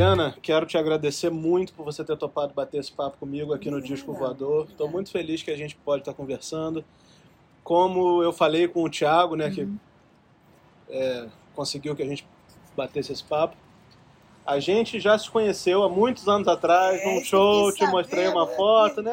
[0.00, 3.82] Eliana, quero te agradecer muito por você ter topado bater esse papo comigo aqui no
[3.82, 4.66] Disco Voador.
[4.70, 6.82] Estou muito feliz que a gente pode estar conversando.
[7.62, 9.68] Como eu falei com o Thiago, né, que
[10.88, 12.26] é, conseguiu que a gente
[12.74, 13.54] batesse esse papo.
[14.46, 18.46] A gente já se conheceu há muitos anos atrás, É, num show, te mostrei uma
[18.46, 18.56] né?
[18.56, 19.12] foto, né?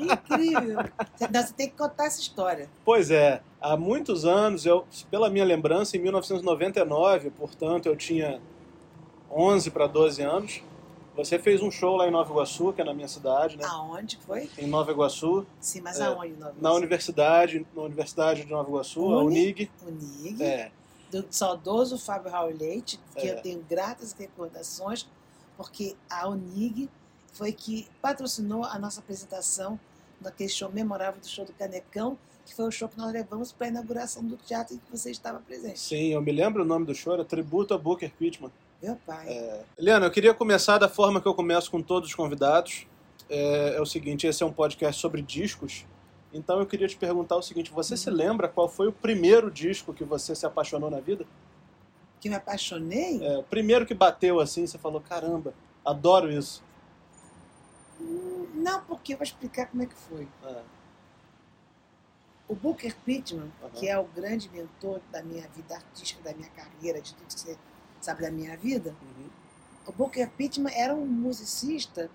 [0.00, 0.78] Incrível.
[1.18, 2.70] Você tem que contar essa história.
[2.82, 8.40] Pois é, há muitos anos, eu, pela minha lembrança, em 1999, portanto eu tinha
[9.30, 10.62] 11 para 12 anos,
[11.16, 13.64] você fez um show lá em Nova Iguaçu, que é na minha cidade, né?
[13.66, 14.50] Aonde foi?
[14.58, 16.34] Em Nova Iguaçu, Sim, mas É, aonde?
[16.34, 19.44] Nova na universidade, na Universidade de Nova Iguaçu, a Uni?
[19.52, 19.70] Unig.
[19.86, 20.42] Unig.
[20.42, 20.70] É,
[21.10, 23.38] do saudoso Fábio Raul Leite, que É.
[23.38, 25.06] eu tenho gratas recordações,
[25.56, 26.90] porque a Unig
[27.32, 29.78] foi que patrocinou a nossa apresentação
[30.20, 33.68] naquele show memorável do show do Canecão, que foi o show que nós levamos para
[33.68, 35.78] a inauguração do teatro em que você estava presente.
[35.78, 38.50] sim, eu me lembro o nome do show, era Tributo a Booker Pittman.
[38.84, 39.64] Meu pai.
[39.78, 42.86] Eliana, eu queria começar da forma que eu começo com todos os convidados.
[43.30, 45.86] É, é o seguinte, esse é um podcast sobre discos.
[46.34, 49.94] Então eu queria te perguntar o seguinte, você se lembra qual foi o primeiro disco
[49.94, 51.24] que você se apaixonou na vida?
[52.20, 53.24] Que me apaixonei?
[53.26, 56.62] É, o primeiro que bateu assim, você falou, caramba, adoro isso.
[57.98, 60.28] Hum, Não, porque eu vou explicar como é que foi.
[60.44, 60.60] É,
[62.48, 63.70] O Booker Pittman, Aham.
[63.72, 67.40] que é o grande mentor da minha vida artística, da minha carreira, de tudo que
[67.40, 67.56] você
[68.04, 69.28] sabe da minha vida, uhum,
[69.86, 72.10] o Booker Pittman era um musicista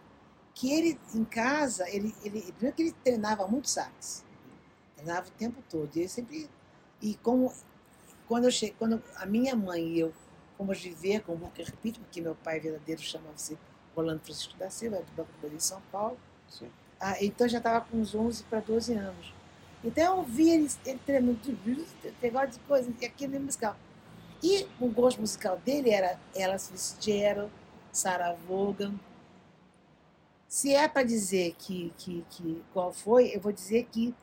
[0.54, 4.26] que ele, em casa, ele, ele primeiro que ele treinava muito sax.
[4.95, 5.90] Treinava o tempo todo.
[5.95, 6.50] E ele sempre...
[7.02, 7.54] E como,
[8.28, 10.14] quando, eu cheguei, quando a minha mãe e eu
[10.58, 13.58] fomos viver com o Booker Pittman, que meu pai verdadeiro chamava-se
[13.95, 16.17] Rolando Francisco da Silva, do Banco do Brasil em São Paulo,
[16.50, 16.70] sim.
[17.00, 19.34] ah, então eu já estava com uns 11 para 12 anos.
[19.82, 21.40] Então eu ouvia ele, ele treinando,
[22.22, 23.78] negócio de coisa, e aquilo é musical.
[24.42, 27.52] E o gosto musical dele era Ella Fitzgerald,
[27.92, 28.94] Sarah Vaughan.
[30.48, 34.16] Se é para dizer que, que, que qual foi, eu vou dizer que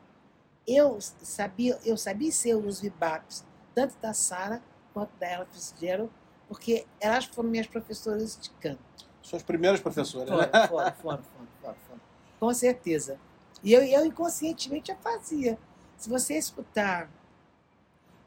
[0.66, 3.44] eu sabia, eu sabia ser os vibaps,
[3.74, 4.60] tanto da Sarah
[4.92, 6.10] quanto da Ella Fitzgerald,
[6.48, 8.80] porque elas foram minhas professoras de canto.
[9.22, 10.66] Suas primeiras professoras, né?
[10.66, 11.22] Foram, foram, foram, foram,
[11.60, 12.00] foram, foram.
[12.40, 13.18] Com certeza.
[13.62, 15.58] E eu, eu inconscientemente já fazia.
[15.96, 17.08] Se você escutar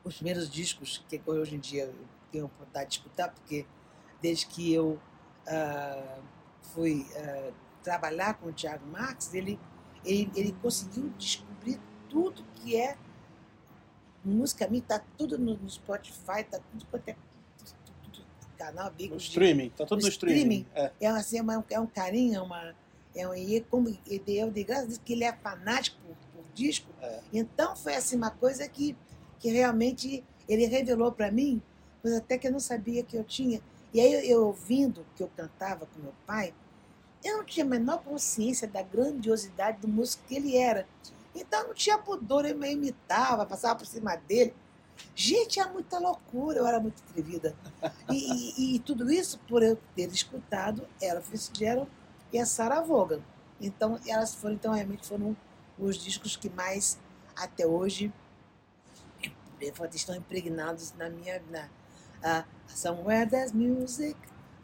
[0.03, 1.95] os primeiros discos, que hoje em dia eu
[2.31, 3.65] tenho vontade de escutar, porque
[4.21, 4.99] desde que eu
[5.47, 6.19] ah,
[6.73, 7.51] fui ah,
[7.83, 9.59] trabalhar com o Thiago Marques, ele,
[10.05, 12.97] ele, ele conseguiu descobrir tudo que é
[14.23, 17.15] música minha, tá tudo no, no Spotify, tá tudo quanto é
[17.57, 17.75] tudo,
[18.11, 18.25] tudo,
[18.57, 20.37] canal, No amigos de- streaming, tá tudo No no streaming.
[20.39, 20.65] streaming.
[20.75, 20.91] É.
[21.01, 22.75] é, assim, é, uma- é um carinho, é uma.
[23.15, 23.89] É um, e é como,
[24.27, 26.87] eu de graças que ele é fanático por, por disco.
[27.01, 27.21] É.
[27.33, 28.95] Então foi assim uma coisa que,
[29.39, 31.61] que realmente ele revelou para mim,
[32.01, 33.61] coisa até que eu não sabia que eu tinha.
[33.93, 36.53] E aí eu, ouvindo que eu cantava com meu pai,
[37.23, 40.87] eu não tinha a menor consciência da grandiosidade do músico que ele era.
[41.35, 44.53] Então não tinha pudor, eu me imitava, passava por cima dele.
[45.15, 47.55] Gente, era muita loucura, eu era muito atrevida.
[48.09, 48.15] E,
[48.73, 51.89] e- e tudo isso por eu ter escutado Ella Fitzgerald
[52.33, 53.21] e a Sarah Vaughan.
[53.61, 55.35] Então, elas foram, então, realmente foram
[55.77, 56.97] os discos que mais,
[57.35, 58.11] até hoje,
[59.61, 61.41] estão impregnados na minha.
[61.49, 61.65] Na,
[62.23, 64.15] uh, somewhere there's music,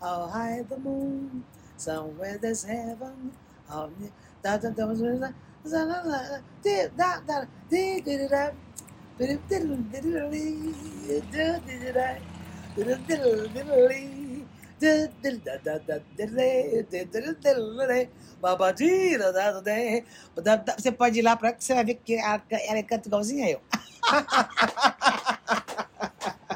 [0.02, 1.44] all high the moon.
[1.78, 3.32] Somewhere there's heaven,
[3.70, 3.90] all
[20.78, 23.62] você pode ir lá para que você vai ver que ela canta igualzinha eu.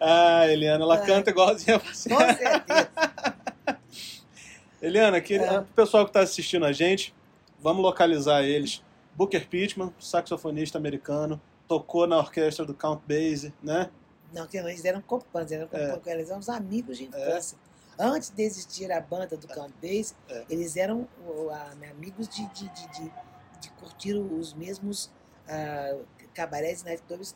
[0.00, 1.06] Ah, Eliana, ela É.
[1.06, 2.08] canta igualzinha a você.
[2.08, 2.88] Com certeza.
[4.80, 5.58] Eliana, que, É.
[5.58, 7.12] o pessoal que está assistindo a gente,
[7.60, 8.80] vamos localizar eles.
[9.16, 13.90] Booker Pittman, saxofonista americano, tocou na orquestra do Count Basie, né?
[14.32, 15.98] Não, que eles eram copanos, eram, É.
[16.12, 17.58] eles eram os amigos de infância.
[17.98, 20.44] Antes de existir a banda do Count Bass, É.
[20.48, 21.08] eles eram
[21.50, 23.12] a- amigos de, de, de, de,
[23.62, 25.10] de curtir os mesmos
[25.48, 25.96] ah,
[26.42, 27.34] cabarés e nightclubs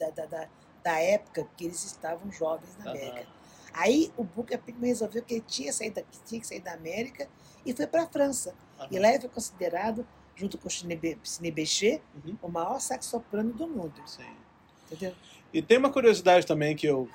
[0.00, 0.48] da, da, da,
[0.82, 2.90] da época que eles estavam jovens na.
[2.90, 3.26] América.
[3.74, 7.28] Aí o Booker Pittman resolveu que ele tinha, saído, que tinha que sair da América
[7.66, 8.54] e foi para a França.
[8.78, 8.88] Aham.
[8.90, 10.06] E lá ele foi considerado,
[10.36, 12.36] junto com o Sidney Be- Sidney Bechet, Uhum.
[12.42, 14.00] o maior saxoprano do mundo.
[14.06, 14.22] Sim.
[14.90, 15.14] Entendeu?
[15.52, 17.08] E tem uma curiosidade também que eu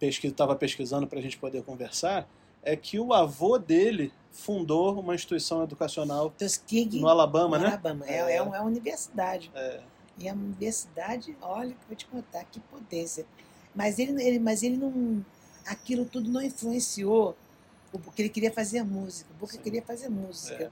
[0.00, 2.28] estava pesquisando para a gente poder conversar,
[2.62, 7.68] é que o avô dele fundou uma instituição educacional Tuskegee, no Alabama, no né?
[7.70, 8.04] Alabama.
[8.06, 8.36] É, É.
[8.36, 9.50] é, uma, é uma universidade.
[9.54, 9.80] É,
[10.18, 13.26] E a universidade, olha, que eu vou te contar, que potência.
[13.74, 15.24] Mas ele, ele, mas ele não,
[15.66, 17.36] aquilo tudo não influenciou,
[17.92, 19.62] o- porque ele queria fazer música, o Booker Sim.
[19.62, 20.64] queria fazer música.
[20.64, 20.70] É.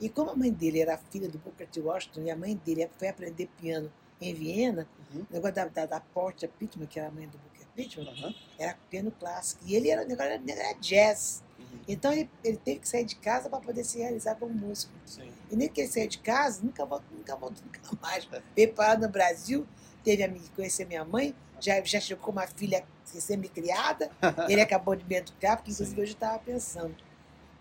[0.00, 1.80] E como a mãe dele era filha do Booker T.
[1.80, 3.90] Washington, e a mãe dele foi aprender piano
[4.20, 5.22] em Viena, Uhum.
[5.30, 8.34] o negócio da, da, da Portia Pittman, que era a mãe do Booker Pittman, Aham.
[8.58, 9.62] era piano clássico.
[9.66, 11.42] E ele era, era, era jazz.
[11.58, 11.64] Uhum.
[11.88, 14.92] Então ele, ele teve que sair de casa para poder se realizar como músico.
[15.06, 15.32] Sim.
[15.50, 18.28] E nem que ele saiu de casa, nunca voltou, nunca voltou, nunca mais.
[18.54, 19.66] Veio parar no Brasil,
[20.04, 24.10] teve a conhecer minha mãe, já, já chegou com uma filha semi-criada,
[24.48, 26.02] ele acabou de me educar, porque inclusive Sim.
[26.02, 26.94] hoje eu estava pensando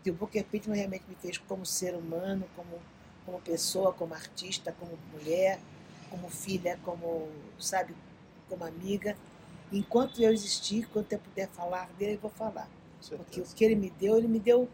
[0.04, 2.80] que o Booker Pittman realmente me fez como ser humano, como,
[3.26, 5.60] como pessoa, como artista, como mulher,
[6.10, 7.30] como filha, como,
[7.60, 7.96] sabe,
[8.48, 9.18] como amiga.
[9.72, 12.70] Enquanto eu existir, enquanto eu puder falar dele, eu vou falar.
[13.10, 14.70] Porque o que ele me deu, ele me deu,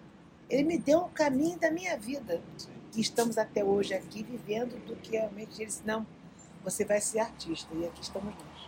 [0.49, 2.82] ele me deu o caminho da minha vida Sim.
[2.93, 6.05] Que estamos até hoje aqui vivendo do que realmente ele disse, não,
[6.63, 8.63] você vai ser artista, e aqui estamos nós.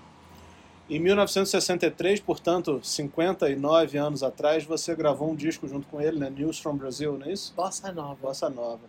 [0.89, 6.29] Em 1963, portanto, 59 anos atrás, você gravou um disco junto com ele, né?
[6.29, 7.53] News from Brazil, não é isso?
[7.55, 8.15] Bossa Nova.
[8.21, 8.81] Bossa Nova.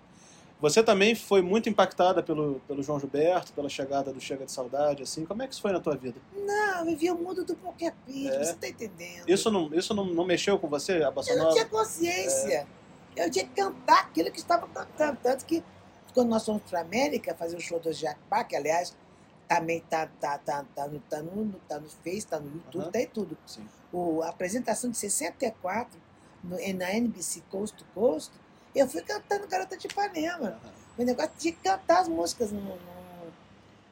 [0.60, 5.02] Você também foi muito impactada pelo, pelo João Gilberto, pela chegada do Chega de Saudade,
[5.02, 5.24] assim.
[5.26, 6.16] Como é que isso foi na tua vida?
[6.34, 8.44] Não, eu vivi o mundo do Poké Pit, É.
[8.44, 9.28] você está entendendo?
[9.28, 11.54] Isso não, isso não, não mexeu com você, a Bossa eu não Nova?
[11.56, 12.66] tinha consciência.
[13.16, 15.18] Eu tinha que cantar aquilo que estava cantando.
[15.22, 15.64] Tanto que
[16.14, 18.94] quando nós fomos para a América fazer o show do Jacques que aliás
[19.48, 22.90] também tá, tá, tá, tá, no, tá, no, tá no Face, tá no YouTube, Aham.
[22.90, 23.38] tá em tudo.
[23.46, 23.66] Sim.
[23.92, 25.98] O, a apresentação de 64
[26.42, 28.32] no, na NBC Coast to Coast,
[28.74, 30.60] eu fui cantando Garota de Ipanema.
[30.98, 32.50] O negócio tinha que cantar as músicas.
[32.50, 32.76] Não, não,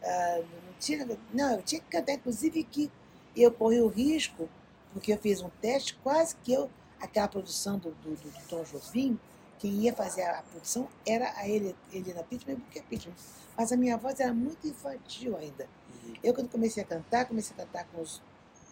[0.02, 2.12] ah, não tinha, não, eu tinha que cantar.
[2.14, 2.90] Inclusive que
[3.36, 4.48] eu corri o risco,
[4.92, 6.70] porque eu fiz um teste, quase que eu,
[7.04, 9.18] aquela produção do, do, do, do Tom Jobim,
[9.58, 13.14] quem ia fazer a, produção era a Ele- Helena Pittman e o Booker Pittman.
[13.56, 15.68] Mas a minha voz era muito infantil ainda.
[16.04, 16.14] Uhum.
[16.22, 18.20] Eu, quando comecei a cantar, comecei a cantar com uns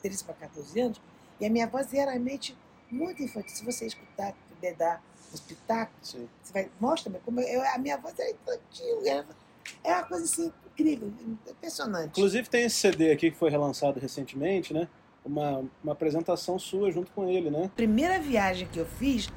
[0.03, 1.01] 13 para 14 anos,
[1.41, 2.57] e a minha voz era realmente
[2.91, 3.55] muito infantil.
[3.57, 5.03] Se você escutar, puder dar
[5.33, 6.29] uns pitacos, Sim.
[6.43, 9.27] você vai, mostra-me como eu, a minha voz era infantil, era,
[9.85, 11.13] era uma coisa assim incrível,
[11.49, 12.11] impressionante.
[12.19, 14.89] Inclusive tem esse CD aqui que foi relançado recentemente, né?
[15.25, 17.71] Uma, uma apresentação sua junto com ele, né?
[17.77, 19.29] Primeira viagem que eu fiz,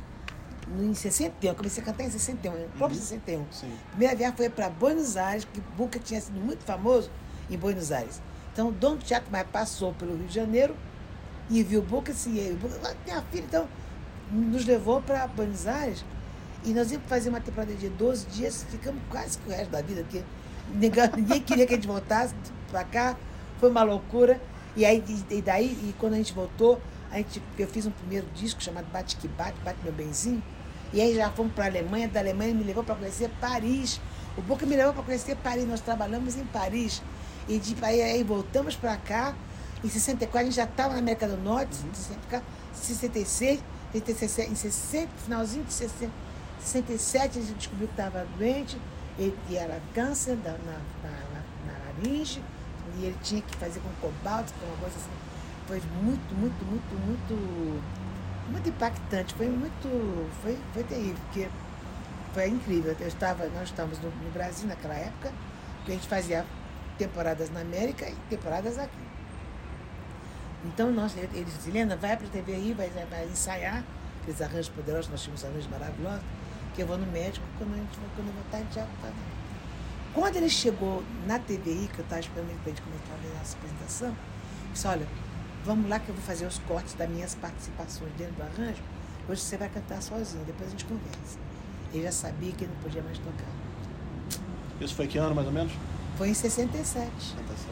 [0.80, 3.06] em 61, eu comecei a cantar em 61, no próprio Uhum.
[3.06, 3.46] 61.
[3.52, 3.72] Sim.
[3.92, 7.12] Primeira viagem foi para Buenos Aires, que Buca tinha sido muito famoso
[7.52, 8.20] em Buenos Aires.
[8.52, 10.76] Então o dono do Teatro Maia passou pelo Rio de Janeiro
[11.52, 13.68] e viu o Buca assim, e Buca, "Ah, minha filha, então
[14.32, 16.04] nos levou para Buenos Aires
[16.64, 19.84] e nós íamos fazer uma temporada de 12 dias, ficamos quase que o resto da
[19.84, 20.24] vida, porque
[20.74, 22.34] ninguém, ninguém queria que a gente voltasse
[22.72, 23.16] para cá,
[23.60, 24.42] foi uma loucura.
[24.75, 26.81] E aí e daí, e quando a gente voltou,
[27.12, 30.44] a gente, eu fiz um primeiro disco chamado Bate que Bate, Bate Meu Benzinho,
[30.94, 34.00] e aí já fomos para a Alemanha, da Alemanha me levou para conhecer Paris.
[34.38, 37.01] O Boca me levou para conhecer Paris, nós trabalhamos em Paris.
[37.48, 39.36] E de aí, aí voltamos para cá.
[39.83, 41.94] Em 64 a gente já estava na América do Norte, em
[42.74, 43.60] 66,
[43.94, 46.12] 66, em 60, finalzinho de 60,
[46.60, 48.77] 67 a gente descobriu que estava doente,
[49.19, 52.42] ele, e era câncer da, na, na, na, na laringe,
[52.98, 55.12] e ele tinha que fazer com cobalto, com uma coisa assim.
[55.68, 57.82] Foi muito, muito, muito, muito,
[58.52, 59.34] muito impactante.
[59.34, 61.50] Foi muito, foi, foi terrível, porque
[62.34, 62.96] foi incrível.
[63.00, 65.32] Eu estava, nós estávamos no, no Brasil naquela época,
[65.86, 66.46] que a gente fazia
[66.98, 69.06] temporadas na América e temporadas aqui.
[70.66, 73.84] Então nós, ele disse, Helena, vai para a TV aí, vai, vai ensaiar
[74.22, 76.24] aqueles arranjos poderosos, nós tínhamos arranjos maravilhosos,
[76.74, 79.10] que eu vou no médico, quando, a gente, quando eu voltar a gente já tá.
[80.15, 83.41] Quando ele chegou na TVI, que eu estava esperando ele para a gente começar a
[83.41, 85.07] essa apresentação, eu disse, olha,
[85.65, 88.81] vamos lá que eu vou fazer os cortes das minhas participações dentro do arranjo,
[89.27, 91.38] hoje você vai cantar sozinho, depois a gente conversa.
[91.93, 93.45] Ele já sabia que ele não podia mais tocar.
[94.79, 95.74] Isso foi que ano, mais ou menos?
[96.17, 97.12] Foi em 67.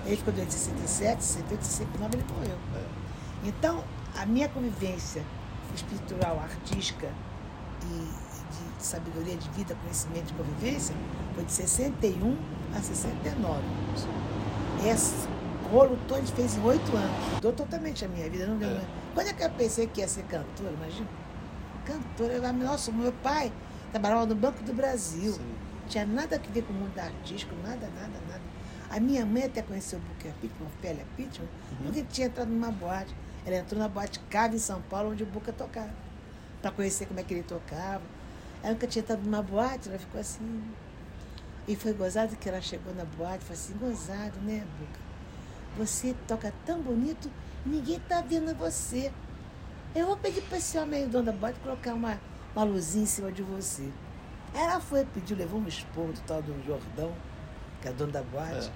[0.06, 2.58] Ele ficou doente em 67, 68, 69 ele morreu.
[2.76, 3.48] É.
[3.48, 3.84] Então,
[4.18, 5.24] a minha convivência
[5.74, 7.10] espiritual, artística
[7.90, 8.23] e
[8.84, 10.96] sabedoria de vida, conhecimento de convivência
[11.36, 12.38] foi de 61
[12.76, 13.62] a 69.
[14.86, 15.28] Esse
[15.72, 17.34] rolo todo fez em oito anos.
[17.36, 18.46] Mudou totalmente a minha vida.
[18.48, 18.82] Não É.
[19.14, 21.08] Quando é que eu pensei que ia ser cantora, imagina?
[21.86, 23.52] Cantora, eu, nossa, meu pai
[23.92, 25.34] trabalhava no Banco do Brasil.
[25.34, 25.56] Sim.
[25.88, 28.42] Tinha nada a ver com o mundo artístico, nada, nada, nada.
[28.90, 31.78] A minha mãe até conheceu o Booker Pittman, Ofélia Pittman, Uhum.
[31.86, 33.14] porque tinha entrado numa boate.
[33.46, 35.90] Ela entrou na boate Cave em São Paulo, onde o Booker tocava,
[36.62, 38.02] para conhecer como é que ele tocava.
[38.64, 40.64] Ela nunca tinha entrado numa boate, ela ficou assim.
[41.68, 45.04] E foi gozado que ela chegou na boate e falou assim, gozado, né, Booker?
[45.78, 47.30] Você toca tão bonito,
[47.66, 49.12] ninguém tá vendo você.
[49.94, 52.20] Eu vou pedir para esse homem aí, dono da boate, colocar uma,
[52.56, 53.90] uma luzinha em cima de você.
[54.54, 57.14] Ela foi, pediu, levou um esporro do tal do Jordão,
[57.82, 58.68] que é dono da boate.
[58.68, 58.72] É.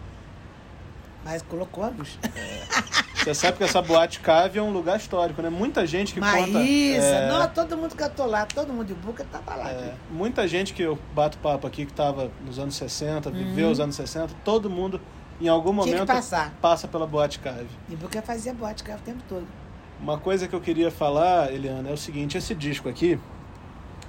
[1.24, 2.20] Mas colocou a luz.
[3.34, 5.50] Você sabe que essa boate cave é um lugar histórico, né?
[5.50, 6.60] Muita gente que Maísa, conta.
[6.60, 9.70] é, não, todo mundo cantou lá, todo mundo de Buca tava lá.
[9.70, 13.80] é, muita gente que eu bato papo aqui que estava nos anos 60, viveu os
[13.80, 15.02] anos 60, todo mundo
[15.42, 15.76] em algum Uhum.
[15.76, 16.08] Momento
[16.62, 17.68] passa pela boate cave.
[17.90, 19.46] E Buca fazia bote o tempo todo.
[20.02, 23.20] Uma coisa que eu queria falar, Eliana, é o seguinte: esse disco aqui,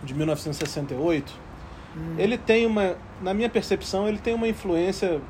[0.02, 1.48] de 1968,
[1.96, 2.14] Hum.
[2.18, 5.20] ele tem uma, na minha percepção, ele tem uma influência,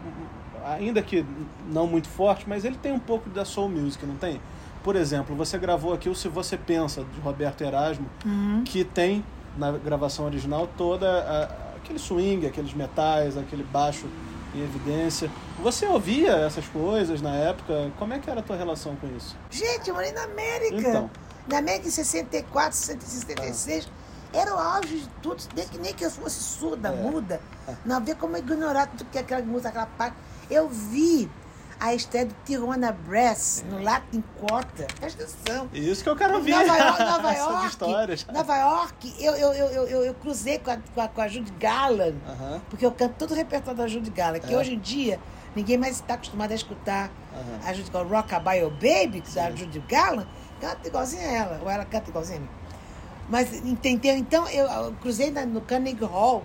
[0.74, 1.24] ainda que
[1.70, 4.40] não muito forte, mas ele tem um pouco da soul music, não tem?
[4.82, 8.62] Por exemplo, você gravou aqui o Se Você Pensa, de Roberto Erasmo, Uhum.
[8.64, 9.24] que tem
[9.56, 14.06] na gravação original toda a- aquele swing, aqueles metais, aquele baixo
[14.54, 15.30] em evidência.
[15.62, 17.90] Você ouvia essas coisas na época?
[17.98, 19.36] Como é que era a tua relação com isso?
[19.50, 20.76] Gente, eu morei na América.
[20.76, 21.10] Então.
[21.48, 23.88] Na América em 64, 66.
[24.32, 25.42] Era o auge de tudo.
[25.56, 26.92] Nem que, nem que eu fosse surda, É.
[26.92, 27.40] muda.
[27.84, 30.16] Não havia como ignorar tudo que aquela música, aquela parte.
[30.50, 31.30] Eu vi
[31.80, 34.86] a estreia do Tijuana Brass no Latin Quarter.
[34.98, 35.68] Presta atenção.
[35.72, 36.50] Isso que eu quero ouvir.
[36.52, 37.66] Nova York, Nova York.
[37.66, 38.26] histórias.
[38.32, 41.52] Nova York, eu, eu, eu, eu, eu, cruzei com a, com a, com a Judy
[41.52, 42.16] Garland.
[42.28, 44.56] Aham, Porque eu canto todo o repertório da Judy Garland, que É.
[44.56, 45.20] hoje em dia
[45.54, 47.60] ninguém mais está acostumado a escutar aham.
[47.68, 50.28] a Judy Garland, Rockabye oh Baby, que é a Judy Garland,
[50.60, 52.48] canta igualzinho a ela, ou ela canta igualzinho a mim.
[53.28, 54.16] Mas, entendeu?
[54.16, 56.42] Então, eu, eu cruzei na- no Carnegie Hall.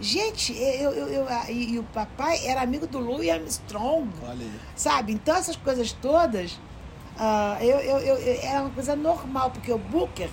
[0.00, 4.44] Gente, eu, eu, eu, a- e, e o papai era amigo do Louis Armstrong, Olha
[4.44, 4.60] aí.
[4.76, 5.12] sabe?
[5.12, 6.58] Então, essas coisas todas,
[7.18, 10.30] ah, eu, eu, eu, eu- era uma coisa normal, porque o Booker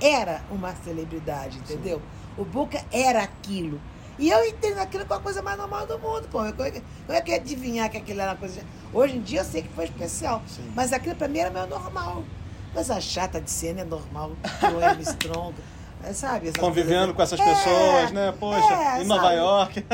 [0.00, 2.00] era uma celebridade, entendeu?
[2.38, 3.78] O Booker era aquilo.
[4.18, 6.44] E eu entendo aquilo como a coisa mais normal do mundo, pô.
[6.44, 8.62] Eu, eu, eu é que ia adivinhar que aquilo era uma coisa.
[8.92, 10.42] Hoje em dia eu sei que foi especial.
[10.46, 10.70] Sim.
[10.74, 12.22] Mas aquilo pra mim era meu normal.
[12.72, 14.32] Coisa chata de cena é normal.
[14.74, 15.54] O Armstrong,
[16.12, 16.48] sabe?
[16.48, 17.16] essas Convivendo coisas.
[17.16, 18.34] com essas É, pessoas, né?
[18.38, 19.36] Poxa, é, em Nova sabe?
[19.36, 19.84] York.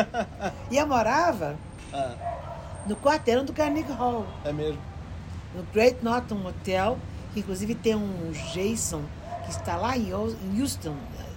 [0.71, 1.57] E eu morava
[1.93, 2.15] Ah,
[2.87, 4.27] no quarteirão do Carnegie Hall.
[4.45, 4.81] é mesmo.
[5.55, 6.99] no Great Norton Hotel,
[7.33, 9.03] que inclusive tem um Jason
[9.45, 10.95] que está lá em Houston,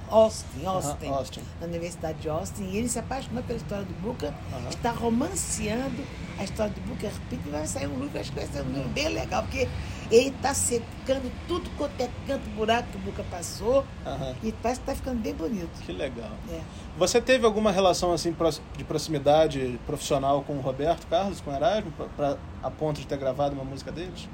[0.10, 1.42] Austin, Austin, Aham, Austin.
[1.62, 4.70] na Universidade de Austin, e ele se apaixonou pela história do Booker, Aham.
[4.70, 6.04] está romanceando
[6.38, 8.70] a história do Booker Pitt, e vai sair um livro, acho que vai ser um
[8.72, 9.70] livro bem legal, porque
[10.12, 14.36] ele está secando tudo quanto é canto, buraco que o Booker passou, Aham.
[14.44, 15.82] e parece que está ficando bem bonito.
[15.86, 16.32] Que legal.
[16.52, 16.60] É.
[16.98, 18.36] Você teve alguma relação assim
[18.78, 23.08] de proximidade profissional com o Roberto Carlos, com o Erasmo, pra- pra- a ponto de
[23.08, 24.28] ter gravado uma música deles?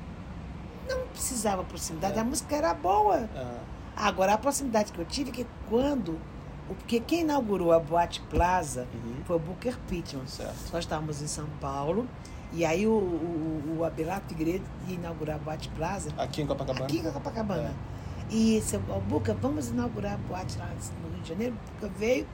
[0.90, 2.22] Não precisava proximidade, É.
[2.22, 3.30] a música era boa.
[3.36, 3.60] Ah,
[4.00, 6.20] Agora, a proximidade que eu tive é que quando.
[6.68, 9.16] Porque quem inaugurou a Boate Plaza Uhum.
[9.26, 10.28] foi o Booker Pittman.
[10.28, 10.54] certo.
[10.72, 12.08] Nós estávamos em São Paulo
[12.54, 16.86] e aí o, o, o Abelardo Figueiredo ia inaugurar a Boate Plaza Aqui em Copacabana?
[16.86, 17.74] aqui em Copacabana.
[18.30, 20.70] E seu Booker, vamos inaugurar a boate lá
[21.02, 21.54] no Rio de Janeiro.
[21.54, 22.28] O Booker veio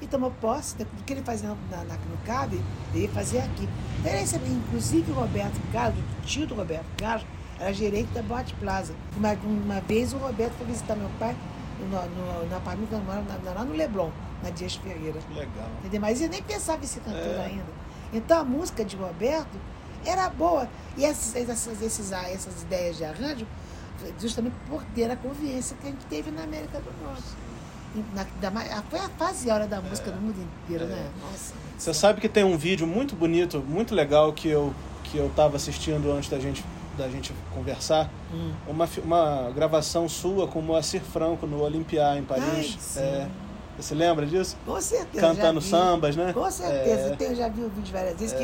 [0.00, 2.54] e tomou posse do que ele fazia na, na, no CAB,
[2.94, 3.68] ele ia fazer aqui.
[3.98, 7.26] Então, ele inclusive o Roberto Carlos, o tio do Roberto Carlos,
[7.58, 8.94] era gerente da Boate Plaza.
[9.16, 11.36] Uma, uma vez o Roberto foi visitar meu pai
[11.80, 12.92] no, no, no apartamento
[13.44, 14.10] lá no Leblon,
[14.42, 15.18] na Dias Ferreira.
[15.34, 15.68] Legal.
[15.80, 16.00] Entendeu?
[16.00, 17.44] Mas eu nem pensava em ser cantor É.
[17.44, 17.79] ainda.
[18.12, 19.56] Então a música de Roberto
[20.04, 20.68] era boa.
[20.96, 23.46] E essas, essas, esses, ah, essas ideias de arranjo,
[24.18, 27.22] justamente por ter a convivência que a gente teve na América do Norte.
[28.14, 30.86] Na, da, ma- foi a fase e a hora da música do mundo inteiro, É.
[30.86, 31.10] né?
[31.20, 31.54] Nossa.
[31.76, 34.72] Você sabe que tem um vídeo muito bonito, muito legal que eu
[35.04, 36.64] que eu estava assistindo antes da gente
[36.96, 38.52] da gente conversar, Hum.
[38.68, 42.44] uma uma gravação sua com o Moacir Franco no Olympia em Paris.
[42.54, 43.00] Ai, sim.
[43.00, 43.28] É,
[43.82, 44.56] você lembra disso?
[44.64, 45.26] Com certeza.
[45.26, 46.32] Cantando sambas, né?
[46.32, 47.16] Com certeza.
[47.18, 47.30] É.
[47.30, 48.34] Eu já vi o vídeo várias vezes.
[48.34, 48.38] É.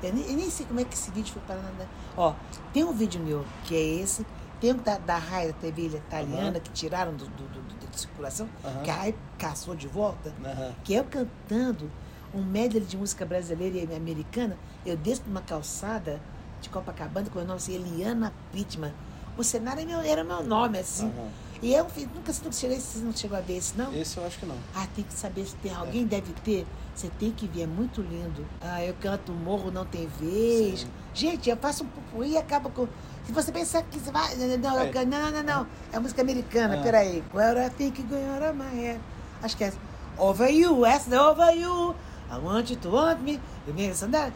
[0.00, 1.84] Que eu, nem, eu nem sei como é que esse vídeo foi parar na.
[2.16, 2.34] Ó,
[2.72, 4.26] tem um vídeo meu que é esse.
[4.60, 6.60] Tem um da, da Rai, da TV italiana, Aham.
[6.60, 8.82] que tiraram do, do, do- de circulação, Aham.
[8.84, 10.32] que a Rai caçou de volta.
[10.44, 10.72] Aham.
[10.84, 11.90] que eu cantando
[12.32, 14.56] um medley de música brasileira e americana,
[14.86, 16.20] eu desço numa calçada
[16.60, 18.94] de Copacabana com o nome assim, Eliana Pittman.
[19.36, 21.06] O cenário é meu- era meu nome, assim.
[21.06, 21.28] Aham.
[21.62, 23.94] E eu fiz- nunca, nunca chegou, você não chegou a ver esse, não?
[23.94, 24.56] Esse eu acho que não.
[24.74, 25.72] Ah, tem que saber se tem.
[25.72, 26.66] Alguém deve ter.
[26.94, 28.44] Você tem que ver, é muito lindo.
[28.60, 30.80] Ah, eu canto Morro Não Tem Vez.
[30.80, 30.86] Sim.
[31.14, 32.88] Gente, eu faço um pupurri e acaba com.
[33.24, 34.34] Se você pensar que você vai.
[34.34, 35.04] Não, É.
[35.04, 35.66] não, não, não.
[35.92, 36.82] É música americana, Ah.
[36.82, 37.22] peraí.
[37.32, 39.00] Well, I think out of my head.
[39.40, 39.72] Acho que é.
[40.18, 41.94] Over you, essa é over you.
[42.30, 43.40] I want you to want me.
[43.66, 44.32] You make it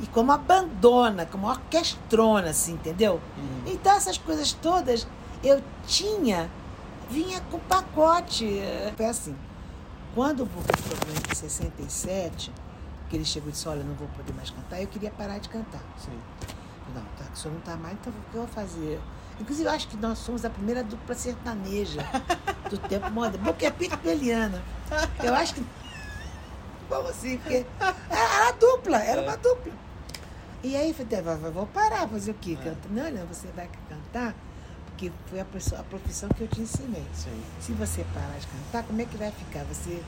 [0.00, 3.20] E como abandona, como orquestrona, assim, entendeu?
[3.36, 3.72] Uhum.
[3.72, 5.06] Então essas coisas todas
[5.42, 6.50] eu tinha,
[7.10, 8.60] vinha com pacote.
[8.96, 9.36] Foi assim.
[10.14, 12.52] Quando o Booker foi em 67,
[13.08, 15.48] que ele chegou e disse, olha, não vou poder mais cantar, eu queria parar de
[15.48, 15.80] cantar.
[15.98, 16.18] Sim.
[16.94, 19.00] Não, tá, o senhor não tá mais, então o que eu vou fazer?
[19.40, 22.02] Inclusive, eu acho que nós somos a primeira dupla sertaneja
[22.68, 23.44] do tempo moderno.
[23.46, 24.62] Booker Pitt e Eliana.
[25.22, 25.64] Eu acho que.
[26.88, 27.38] Como assim?
[27.38, 27.64] Porque
[28.10, 29.72] era, dupla, era uma dupla.
[30.62, 32.56] E aí eu falei, "Vó, vó, vou parar, fazer o quê?
[32.62, 32.88] Canta?
[32.90, 34.34] Não, não, você vai cantar,
[35.02, 37.04] porque foi a, pessoa- a profissão que eu te ensinei.
[37.14, 37.42] Sim.
[37.60, 39.64] Se você parar de cantar, como é que vai ficar?
[39.64, 40.02] Você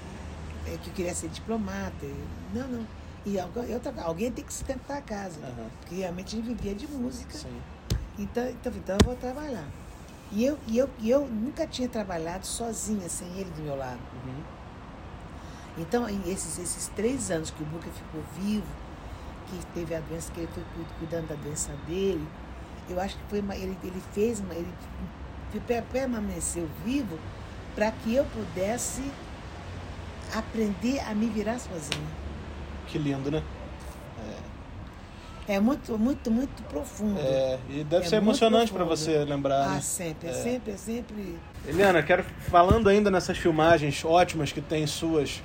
[0.66, 2.06] é, que queria ser diplomata.
[2.54, 2.86] Não, não.
[3.26, 5.40] E algu- outra, alguém tem que sustentar a casa.
[5.42, 5.68] Aham.
[5.80, 7.36] Porque realmente a gente vivia de música.
[7.36, 7.60] Sim.
[8.18, 9.66] Então, então, eu então eu vou trabalhar.
[10.30, 13.98] E eu, e, eu, e eu nunca tinha trabalhado sozinha, sem ele do meu lado.
[14.26, 14.42] Uhum.
[15.78, 18.66] Então, esses, esses três anos que o Buca ficou vivo,
[19.48, 22.26] que teve a doença, que ele foi cu- cuidando da doença dele,
[22.88, 24.54] eu acho que foi uma, ele, ele fez uma.
[24.54, 24.68] Ele
[25.66, 27.18] pe- permaneceu vivo
[27.74, 29.02] para que eu pudesse
[30.34, 32.06] aprender a me virar sozinha.
[32.88, 33.42] Que lindo, né?
[35.46, 37.20] É muito, muito, muito profundo.
[37.20, 39.64] É, e deve É ser emocionante para você lembrar.
[39.66, 39.80] Ah, né?
[39.82, 40.34] sempre, é É.
[40.34, 41.38] sempre, é sempre.
[41.66, 45.42] Eliana, quero falando ainda nessas filmagens ótimas que tem suas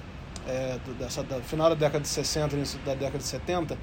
[0.48, 3.78] é, do, dessa da final da década de 60 início da década de 70.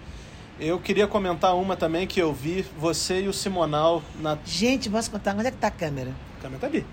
[0.58, 5.10] Eu queria comentar uma também que eu vi você e o Simonal na Gente, posso
[5.10, 5.34] contar?
[5.34, 6.12] Onde é que tá a câmera?
[6.40, 6.86] câmera tá ali.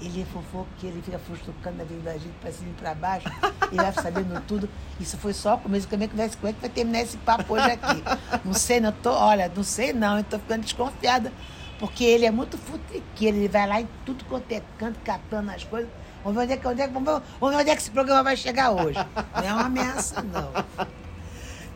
[0.00, 3.26] Ele é fofoqueiro, ele fica fustucando a vida da gente pra cima e pra baixo,
[3.72, 4.68] e vai sabendo tudo.
[5.00, 7.16] Isso foi só o começo, como é que vai, como é que vai terminar esse
[7.16, 8.04] papo hoje aqui?
[8.44, 11.32] Não sei, não tô, olha, não sei não, eu tô ficando desconfiada,
[11.80, 15.64] porque ele é muito futriqueiro, ele vai lá em tudo quanto é canto, catando as
[15.64, 15.90] coisas.
[16.22, 18.22] Vamos ver onde é que, onde é que, vamos ver onde é que esse programa
[18.22, 18.98] vai chegar hoje.
[19.34, 20.52] Não é uma ameaça, não.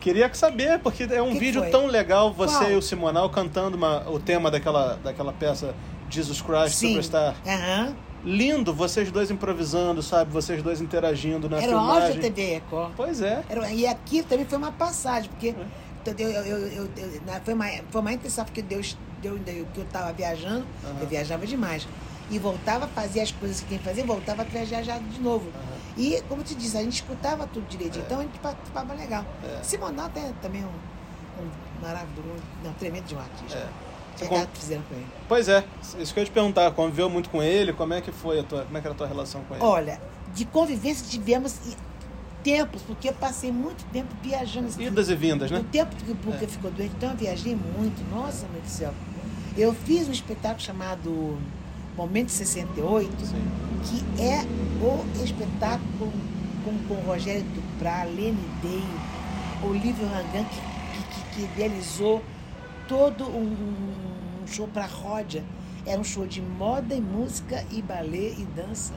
[0.07, 1.69] Queria saber, porque é um Que vídeo foi?
[1.69, 2.71] tão legal, você Qual?
[2.71, 5.75] e o Simonal cantando uma- o tema daquela, daquela peça
[6.09, 6.87] Jesus Christ Sim.
[6.91, 7.35] Superstar.
[7.45, 7.93] Aham.
[8.23, 10.31] Lindo, vocês dois improvisando, sabe?
[10.31, 12.15] Vocês dois interagindo na Era filmagem.
[12.15, 12.91] da TV Record.
[12.95, 13.43] Pois é.
[13.49, 16.09] Era- e aquilo também foi uma passagem, porque É.
[16.17, 16.89] eu, eu, eu,
[17.43, 20.65] foi, uma, foi uma intenção, porque Deus deu, deu que eu estava viajando,
[21.01, 21.85] eu viajava demais.
[22.31, 25.45] E voltava, fazia as coisas que tem que fazer, voltava a viajar de novo.
[25.97, 29.25] E, como te disse, a gente escutava tudo direitinho, então a gente participava legal.
[29.43, 29.63] É.
[29.63, 30.67] Simonal tem também um,
[31.41, 33.57] um maravilhoso, não, tremendo de um artista.
[33.57, 33.67] É.
[34.19, 35.05] Que fizeram com ele.
[35.27, 35.63] Pois é,
[35.99, 38.43] isso que eu ia te perguntar, conviveu muito com ele, como é que foi a
[38.43, 39.63] tua, como é que era a tua relação com ele?
[39.63, 40.01] Olha,
[40.33, 41.59] de convivência tivemos
[42.43, 44.69] tempos, porque eu passei muito tempo viajando.
[44.81, 45.59] Idas e vindas, né?
[45.59, 46.47] No tempo que o É.
[46.47, 48.03] ficou doente, então eu viajei muito.
[48.09, 48.93] Nossa, meu Deus do céu.
[49.55, 51.37] Eu fiz um espetáculo chamado
[51.97, 53.41] Momento 68, Sim.
[53.83, 54.45] que é
[54.83, 56.11] o espetáculo
[56.63, 58.83] com, com Rogério Duprá, Lene Day,
[59.63, 62.23] Olívio Rangan, que, que, que- que idealizou
[62.87, 63.53] todo um,
[64.43, 65.43] um show para Ródia.
[65.85, 68.93] Era um show de moda e música e balé e dança.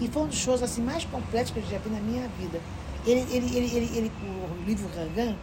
[0.00, 2.60] E foi um dos shows assim, mais completos que eu já vi na minha vida.
[3.06, 5.36] Ele, ele, ele, ele, ele o Olívio Rangan,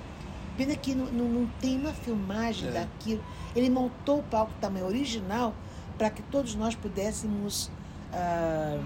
[0.57, 2.71] pena que não, não, não tem uma filmagem É.
[2.71, 3.23] daquilo.
[3.55, 5.53] Ele montou o palco tamanho original
[5.97, 7.71] para que todos nós pudéssemos,
[8.13, 8.79] ah,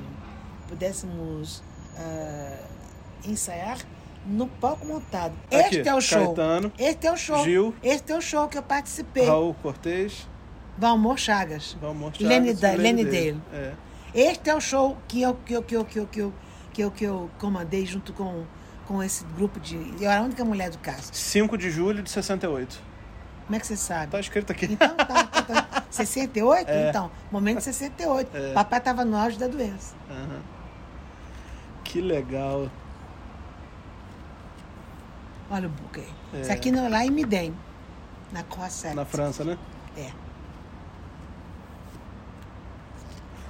[0.67, 1.61] pudéssemos
[1.97, 2.57] ah,
[3.25, 3.77] ensaiar
[4.25, 5.33] no palco montado.
[5.47, 6.27] Aqui, este é o show.
[6.35, 7.43] Caetano, Este é o show.
[7.43, 9.25] Gil, Este é o show que eu participei.
[9.25, 10.27] Raul Cortez,
[10.77, 11.75] Valmor Chagas.
[11.81, 13.31] Valmor Chagas Lenny Da- Lenny Dale.
[13.33, 13.41] Dale.
[13.53, 13.73] É.
[14.13, 16.33] Este é o show que eu, que eu, que eu, que eu, que eu,
[16.73, 18.43] que eu, que eu comandei junto com,
[18.87, 19.75] com esse grupo de.
[19.99, 21.15] Eu era a única mulher do cast.
[21.17, 22.90] 5 de julho de 68.
[23.51, 24.13] Como é que você sabe?
[24.13, 24.65] Tá escrito aqui.
[24.65, 25.83] Então, tá, tá, tá.
[25.91, 26.69] 68?
[26.69, 26.89] É.
[26.89, 28.37] Então, momento 68.
[28.37, 28.53] É.
[28.53, 29.93] Papai estava no auge da doença.
[30.09, 30.39] Aham.
[31.83, 32.69] Que legal.
[35.49, 36.07] Olha o aí.
[36.33, 36.41] É.
[36.43, 37.53] Isso aqui não é lá em Midem,
[38.31, 39.57] na Croix Na França, né?
[39.97, 40.09] É.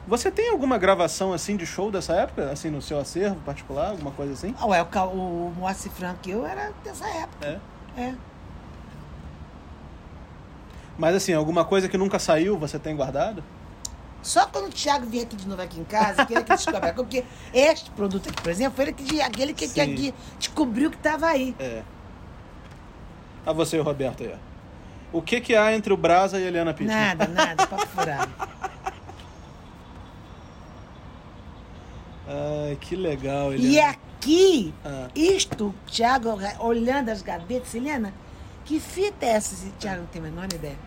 [0.08, 2.50] Você tem alguma gravação assim de show dessa época?
[2.50, 3.92] Assim, no seu acervo particular?
[3.92, 4.56] Alguma coisa assim?
[4.60, 7.46] Ah, ué, o, o Moacir Franco eu era dessa época.
[7.46, 8.02] É.
[8.02, 8.31] É.
[11.02, 13.44] Mas assim, alguma coisa que nunca saiu, você tem guardado?
[14.22, 16.94] Só quando o Thiago vinha aqui de novo aqui em casa, que ele que descobriu.
[16.94, 20.98] Porque este produto aqui, por exemplo, foi ele que, aquele que, que aqui descobriu que
[20.98, 21.56] estava aí.
[21.60, 21.82] É.
[23.44, 24.38] A você e o Roberto aí, ó.
[25.18, 26.96] O que que há entre o Brasa e a Eliana Pittman?
[26.96, 28.32] Nada, nada, papo furado.
[32.28, 33.90] Ai, que legal, E Eliana.
[34.20, 35.08] aqui, Ah.
[35.16, 38.14] isto, Thiago, olhando as gavetas, Helena,
[38.66, 39.66] que fita é essa?
[39.80, 40.78] Thiago não tem a menor ideia.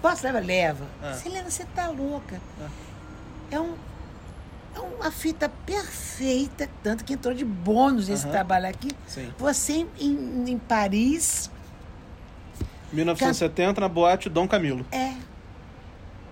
[0.00, 0.44] Posso levar?
[0.44, 0.86] Leva.
[1.02, 1.16] Ah.
[1.24, 2.40] Helena, você tá louca.
[2.60, 2.68] Ah.
[3.50, 3.74] É, um,
[4.76, 8.32] é uma fita perfeita, tanto que entrou de bônus nesse Aham.
[8.32, 8.90] trabalho aqui.
[9.06, 9.32] Sim.
[9.38, 11.50] Você em, em Paris,
[12.92, 14.84] 1970 na boate Dom Camilo.
[14.92, 15.14] é.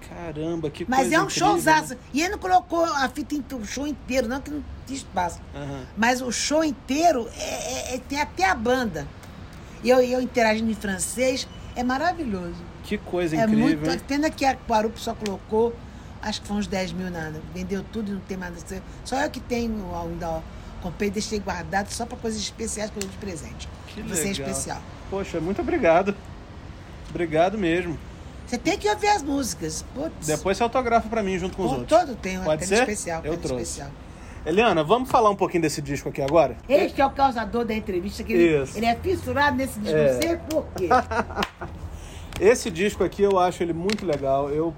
[0.09, 1.95] Caramba, que Mas coisa é um incrível, showzaço.
[1.95, 2.01] né?
[2.15, 5.41] E ele não colocou a fita, o show inteiro, não que não tinha espaço.
[5.55, 5.85] Aham.
[5.97, 7.43] Mas o show inteiro é,
[7.93, 9.07] é- é- tem até a banda.
[9.83, 11.47] E eu, eu interagindo em francês,
[11.77, 12.57] é maravilhoso.
[12.83, 13.87] Que coisa é incrível.
[13.89, 14.05] muito.
[14.05, 15.75] Pena que a Guarupo só colocou,
[16.23, 17.41] acho que foi uns 10 mil nada.
[17.55, 18.55] Vendeu tudo e não tem mais.
[18.55, 18.83] nada.
[19.05, 20.43] Só eu que tenho ainda,
[20.83, 23.69] comprei deixei guardado só para coisas especiais para de presente.
[23.89, 24.81] Que Você é especial.
[25.11, 26.15] Poxa, muito obrigado.
[27.11, 27.97] Obrigado mesmo.
[28.47, 29.85] Você tem que ouvir as músicas.
[29.95, 30.27] Putz.
[30.27, 31.99] Depois você autografa pra mim junto com os Pô, outros.
[32.01, 32.81] todo tem Pode ser?
[32.81, 33.23] especial.
[33.25, 33.63] Eu trouxe.
[33.63, 33.91] especial.
[34.47, 36.57] Eliana, vamos falar um pouquinho desse disco aqui agora?
[36.69, 38.23] Este é o causador da entrevista.
[38.23, 39.97] Que ele, ele é fissurado nesse disco.
[39.97, 40.13] É.
[40.13, 40.89] Não sei por quê.
[42.39, 44.49] Esse disco aqui eu acho ele muito legal.
[44.51, 44.73] Eu,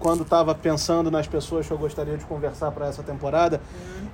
[0.00, 3.60] quando tava pensando nas pessoas que eu gostaria de conversar para essa temporada,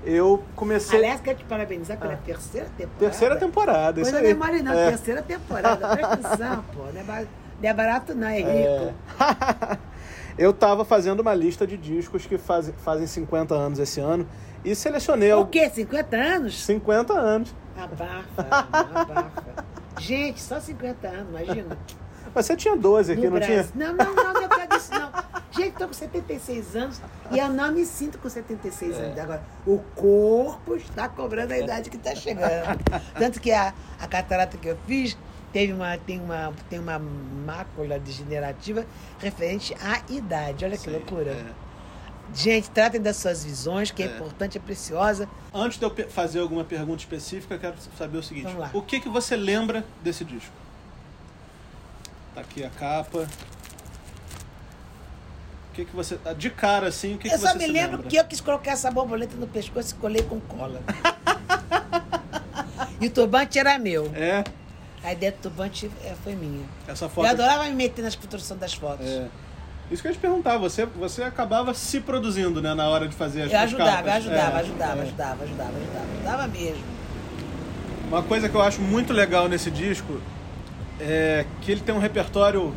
[0.04, 0.98] eu comecei.
[0.98, 2.96] Aliás, quero te parabenizar pela terceira temporada.
[2.96, 2.98] Ah.
[2.98, 4.22] Terceira temporada, isso aí.
[4.22, 4.72] não é mole, não.
[4.72, 4.88] É.
[4.90, 5.96] Terceira temporada.
[5.96, 6.82] Presta pô.
[6.92, 7.26] Não é, ba-
[7.62, 8.28] não é barato, não.
[8.28, 8.48] É rico.
[8.50, 9.78] É.
[10.36, 14.26] eu tava fazendo uma lista de discos que fazem, fazem 50 anos esse ano
[14.64, 15.68] e selecionei O quê?
[15.70, 16.64] 50 anos?
[16.64, 17.54] 50 anos.
[17.76, 18.24] Abafa,
[18.72, 19.64] abafa.
[20.00, 21.76] Gente, só 50 anos, imagina.
[22.34, 23.64] Mas você tinha 12 aqui, No não Brasil.
[23.72, 23.86] tinha?
[23.88, 25.10] Não, não, não, não é disso, não.
[25.50, 27.00] Gente, tô com 76 anos
[27.32, 29.00] e eu não me sinto com 76 É.
[29.02, 29.18] anos.
[29.18, 32.78] Agora, o corpo está cobrando a idade que está chegando.
[33.18, 35.16] Tanto que a, a catarata que eu fiz
[35.52, 38.84] teve uma, tem, uma, tem uma mácula degenerativa
[39.18, 40.64] referente à idade.
[40.64, 41.30] Olha que Sim, loucura.
[41.32, 41.44] é.
[42.34, 44.14] Gente, tratem das suas visões, que é, É.
[44.14, 45.28] importante, é preciosa.
[45.52, 49.08] Antes de eu fazer alguma pergunta específica, eu quero saber o seguinte: o que, que
[49.08, 50.52] você lembra desse disco?
[52.34, 53.26] Tá aqui a capa.
[55.70, 56.18] O que, que você.
[56.36, 58.10] De cara, assim, o que, eu que só você me se lembro lembra?
[58.10, 60.80] que eu quis colocar essa borboleta no pescoço e colei com cola.
[63.00, 64.10] e o turbante era meu.
[64.14, 64.44] É,
[65.02, 66.64] A ideia do turbante é, foi minha.
[66.86, 67.24] essa foto.
[67.26, 69.06] Eu adorava me meter nas construções das fotos.
[69.06, 69.28] É.
[69.90, 73.14] Isso que eu ia te perguntar, você, você acabava se produzindo, né, na hora de
[73.14, 75.02] fazer as Eu ajudava, eu ajudava, É, ajudava, é.
[75.02, 76.82] ajudava, ajudava, ajudava, ajudava mesmo.
[78.08, 80.20] Uma coisa que eu acho muito legal nesse disco
[81.00, 82.74] é que ele tem um repertório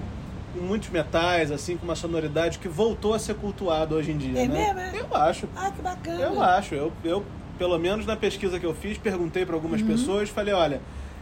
[0.53, 4.43] com muitos metais, assim, com uma sonoridade que voltou a ser cultuado hoje em dia.
[4.43, 4.73] É né?
[4.73, 4.99] mesmo, é?
[5.01, 5.47] Eu acho.
[5.55, 6.19] Ah, que bacana.
[6.21, 6.75] Eu acho.
[6.75, 7.25] Eu, eu,
[7.57, 9.61] pelo menos na pesquisa que eu fiz, perguntei para Uhum.
[9.61, 10.81] algumas pessoas, falei, olha,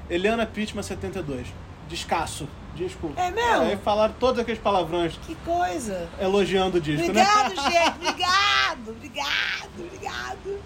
[0.10, 1.48] Eliana Pittman 72,
[1.88, 3.12] descasso, disco.
[3.16, 3.62] É mesmo?
[3.64, 6.08] Aí falaram todos aqueles palavrões Que coisa.
[6.20, 7.62] elogiando o disco, Obrigado, né?
[7.72, 7.96] gente.
[8.10, 10.60] Obrigado, obrigado, obrigado.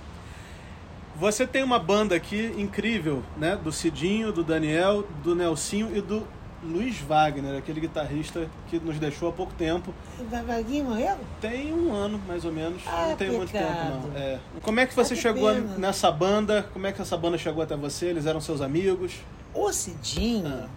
[1.16, 3.56] Você tem uma banda aqui incrível, né?
[3.56, 6.26] Do Cidinho, do Daniel, do Nelsinho e do
[6.64, 9.94] Luiz Wagner, aquele guitarrista que nos deixou há pouco tempo.
[10.18, 11.18] O Vaguinho morreu?
[11.42, 12.82] Tem um ano, mais ou menos.
[12.88, 14.08] Ah, não tem muito tempo, pecado.
[14.12, 14.18] não.
[14.18, 14.40] É.
[14.62, 15.78] Como é que você Ah, que chegou pena.
[15.78, 16.66] nessa banda?
[16.74, 18.08] Como é que essa banda chegou até você?
[18.08, 19.14] Eles eram seus amigos?
[19.54, 20.68] O Cidinho, Ah.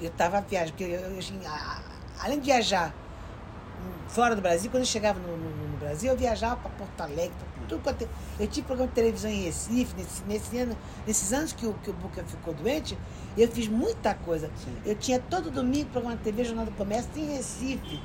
[0.00, 1.80] Eu tava viajando, porque eu, eu, assim, a-
[2.22, 2.94] além de viajar
[4.08, 7.30] fora do Brasil, quando eu chegava no, no- no Brasil, eu viajava para Porto Alegre,
[7.38, 8.08] pra tudo quanto é-
[8.42, 11.90] Eu tive programa de televisão em Recife, nesse, nesse ano, nesses anos que o, que
[11.90, 12.98] o Buca ficou doente,
[13.38, 14.50] eu fiz muita coisa.
[14.64, 14.76] Sim.
[14.84, 18.00] Eu tinha todo domingo programa de TV, Jornal do Comércio, em Recife.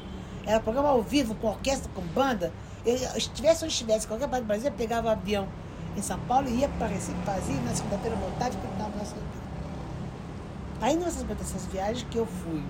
[0.45, 2.53] Era programa ao vivo, com orquestra, com banda.
[2.85, 5.47] Eu, eu estivesse onde estivesse, qualquer parte do Brasil, eu pegava o avião
[5.97, 8.97] em São Paulo e ia para Recife, fazia, na segunda-feira eu voltava e continuava na
[8.97, 9.25] nossa vida.
[10.81, 12.61] Aí nessas, dessas viagens que eu fui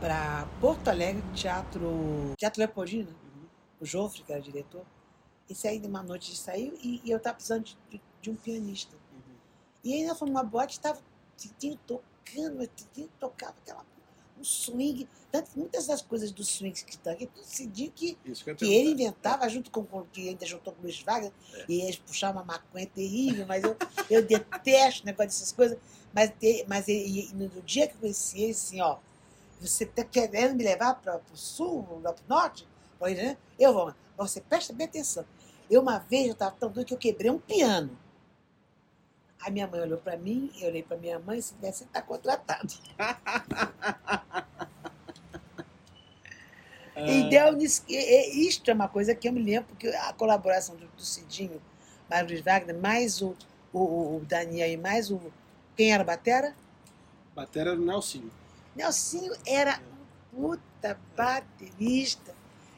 [0.00, 3.10] para Porto Alegre, Teatro, Teatro Leopoldina,
[3.80, 4.84] o Jofre, que era diretor,
[5.48, 8.30] e saí de uma noite de saiu e, e eu estava precisando de, de- de
[8.30, 8.94] um pianista.
[9.84, 10.98] E aí nós fomos numa boate, estava
[11.36, 13.84] Titinho tocando, Titinho tocava aquela,
[14.38, 18.44] um swing, tanto que muitas das coisas do swing que estão aqui, tudo que Isso
[18.44, 21.32] que ia que ele inventava junto com, com que ainda juntou com o Luiz Wagner,
[21.68, 23.76] e eles puxavam uma maconha terrível, mas eu,
[24.10, 25.78] eu detesto o negócio dessas coisas.
[26.16, 26.32] Mas,
[26.66, 28.96] mas ele, e no dia que eu conheci ele, assim, ó,
[29.60, 32.66] você está querendo me levar para o sul, para o norte?
[33.58, 33.94] Eu vou.
[34.16, 35.26] Mas Você presta bem atenção.
[35.70, 37.98] Eu uma vez, eu estava tão doido que eu quebrei um piano.
[39.40, 42.72] Aí minha mãe olhou para mim, eu olhei para minha mãe, se desse, está contratado.
[47.06, 47.82] E deu nisso.
[47.88, 51.02] e- e- Isto é uma coisa que eu me lembro, porque a colaboração do, do
[51.02, 51.60] Cidinho,
[52.08, 53.36] mais o Luiz Wagner, mais o,
[53.72, 55.20] o, o Daniel e mais o.
[55.76, 56.54] Quem era a Batera?
[57.34, 58.30] Batera do Nelsinho.
[58.74, 59.80] Nelsinho era
[60.32, 62.34] um puta baterista,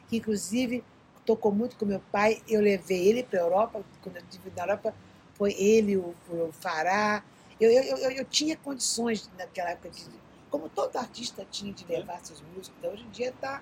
[0.07, 0.83] que inclusive
[1.25, 2.41] tocou muito com meu pai.
[2.47, 4.93] Eu levei ele para a Europa, quando eu estive na Europa,
[5.35, 7.23] foi ele, o, o Fará.
[7.59, 10.05] Eu, eu, eu, eu tinha condições naquela época, de,
[10.49, 12.71] como todo artista tinha, de levar seus músicos.
[12.79, 13.61] Então hoje em dia está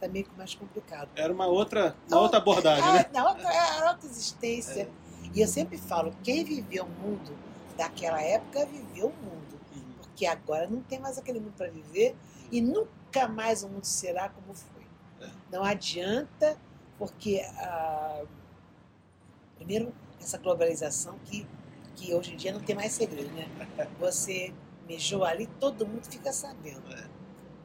[0.00, 1.08] tá meio que mais complicado.
[1.14, 3.06] Era uma outra, uma outra abordagem, é, né?
[3.12, 4.88] Na outra, era outra existência.
[5.34, 7.36] E eu sempre falo, quem viveu o mundo
[7.76, 9.60] daquela época viveu o mundo.
[9.74, 9.92] Uhum.
[10.02, 12.16] Porque agora não tem mais aquele mundo para viver
[12.50, 14.86] e nunca mais o mundo será como foi.
[15.20, 15.30] É.
[15.50, 16.58] Não adianta,
[16.98, 18.24] porque ah,
[19.56, 21.46] primeiro essa globalização que,
[21.94, 23.48] que hoje em dia não tem mais segredo, né?
[24.00, 24.52] Você
[24.88, 26.92] mijou ali, todo mundo fica sabendo.
[26.92, 27.06] É.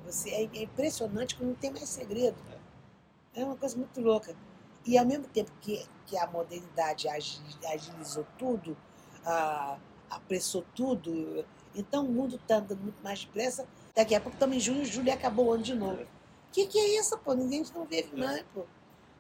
[0.05, 2.37] Você, é, é impressionante que não tem mais segredo.
[3.33, 4.35] É uma coisa muito louca.
[4.85, 7.39] E ao mesmo tempo que, que a modernidade agi-
[7.71, 8.75] agilizou tudo,
[9.25, 9.77] ah,
[10.11, 11.43] apressou tudo,
[11.73, 15.11] então o mundo está andando muito mais depressa, Daqui a pouco estamos em junho, julho
[15.11, 16.01] acabou o ano de novo.
[16.01, 17.33] O que, que é isso, pô?
[17.33, 18.65] Ninguém não vive mais, pô.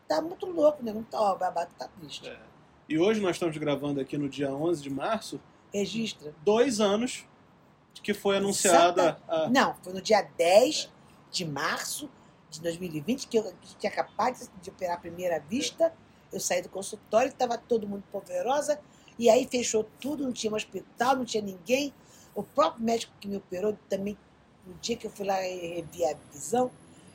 [0.07, 0.93] Tá muito louco, né?
[0.93, 2.27] Não tá, ó, o babado tá triste.
[2.27, 2.39] É.
[2.87, 5.39] E hoje nós estamos gravando aqui no dia 11 de março,
[5.73, 6.33] Registra.
[6.43, 7.25] dois anos
[8.03, 9.49] que foi anunciada a...
[9.49, 10.89] Não, foi no dia 10
[11.29, 12.09] de março
[12.49, 15.93] de 2020 que eu que tinha acabado de operar a primeira vista.
[16.31, 18.79] Eu saí do consultório, estava todo mundo poverosa,
[19.21, 21.93] e aí fechou tudo, não tinha um hospital, não tinha ninguém.
[22.33, 24.17] O próprio médico que me operou também,
[24.65, 26.71] no dia que eu fui lá revi a visão,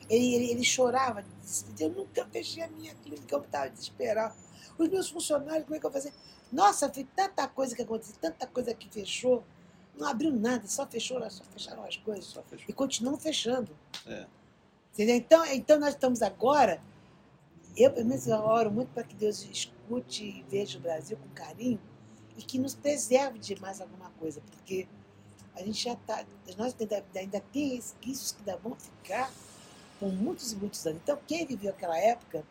[0.09, 4.33] ele, ele, ele chorava, disse, eu nunca fechei a minha clínica, eu estava desesperado.
[4.77, 6.13] Os meus funcionários, como é que eu vou fazer?
[6.49, 9.43] Nossa, foi tanta coisa que aconteceu, tanta coisa que fechou.
[9.93, 12.33] Não abriu nada, só fechou, só fecharam as coisas.
[12.69, 13.77] E continuam fechando.
[14.05, 14.25] É.
[14.93, 15.15] Entendeu?
[15.17, 16.81] Então, então nós estamos agora.
[17.75, 21.27] Eu, pelo menos, eu oro muito para que Deus escute e veja o Brasil com
[21.35, 21.81] carinho
[22.37, 24.87] e que nos preserve de mais alguma coisa, porque
[25.55, 26.23] a gente já está.
[26.57, 29.31] Nós ainda, ainda tem resquícios que ainda vão ficar
[29.99, 31.01] por muitos e muitos anos.
[31.03, 32.43] Então, quem viveu aquela época,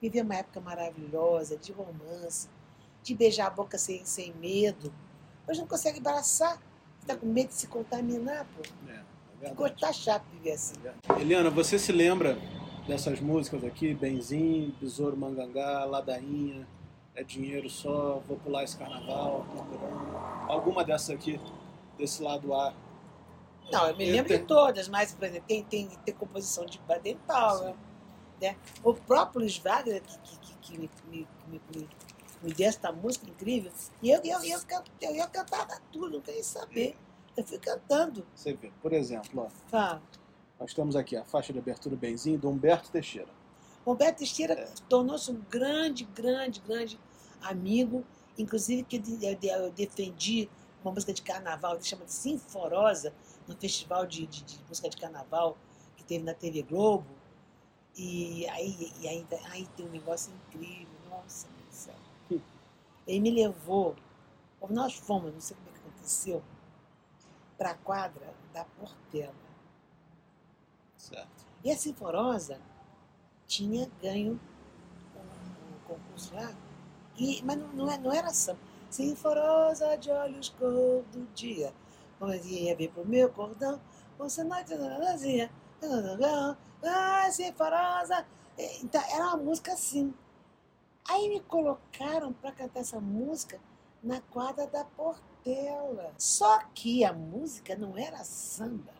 [0.00, 2.48] viveu uma época maravilhosa, de romance,
[3.02, 4.92] de beijar a boca sem, sem medo.
[5.48, 6.60] Hoje não consegue abraçar,
[7.00, 8.62] está com medo de se contaminar, pô.
[8.90, 9.02] É,
[9.42, 10.74] é Ficou tá chato viver assim.
[11.18, 12.38] Eliana, você se lembra
[12.86, 13.94] dessas músicas aqui?
[13.94, 16.66] Benzinho, Besouro Mangangá, Ladainha,
[17.14, 20.16] É Dinheiro Só, Vou Pular Esse Carnaval, Procurando.
[20.50, 21.40] Alguma dessas aqui,
[21.96, 22.74] desse lado A?
[23.70, 26.66] Não, eu me Eu lembro de tenho- todas, mas, por exemplo, tem, tem, tem composição
[26.66, 27.76] de Baden Powell,
[28.40, 28.56] né?
[28.82, 31.88] O próprio Luiz Wagner, que, que, que, me, me, me,
[32.42, 33.72] me, deu esta música incrível,
[34.02, 34.58] e eu, eu, eu,
[35.00, 36.96] eu, eu cantava tudo, não queria saber.
[37.36, 38.24] Eu fui cantando.
[38.34, 40.02] Você vê, por exemplo, ó, Fala.
[40.60, 43.28] nós temos aqui a faixa de abertura Benzinho, do Humberto Teixeira.
[43.84, 44.72] Roberto Teixeira É.
[44.88, 46.98] tornou-se um grande, grande, grande
[47.42, 48.04] amigo.
[48.38, 50.48] Inclusive, que eu, de- eu defendi
[50.82, 53.14] uma música de carnaval que chama de Sinforosa,
[53.46, 55.56] no festival de, de- de música de carnaval
[55.96, 57.06] que teve na TV Globo.
[57.96, 60.88] E aí, e ainda, aí tem um negócio incrível.
[61.08, 61.94] Nossa, meu Deus do céu.
[62.32, 62.40] Hum.
[63.06, 63.94] Ele me levou,
[64.60, 66.42] ou nós fomos, não sei como é que aconteceu,
[67.56, 69.32] para a quadra da Portela.
[70.96, 71.46] Certo.
[71.62, 72.60] E a Sinforosa
[73.54, 74.40] tinha ganho
[75.14, 76.52] um concurso lá,
[77.16, 78.58] e, mas não, não, é- não era samba.
[78.90, 81.72] Sinforosa de olhos cor do dia,
[82.66, 83.80] ia vir pro meu cordão,
[84.18, 85.50] você noite vazia,
[86.84, 88.26] ah, Sinforosa.
[88.58, 90.12] É, Então, era uma música assim.
[91.08, 93.60] Aí me colocaram para cantar essa música
[94.02, 96.12] na quadra da Portela.
[96.18, 98.92] Só que a música não era samba.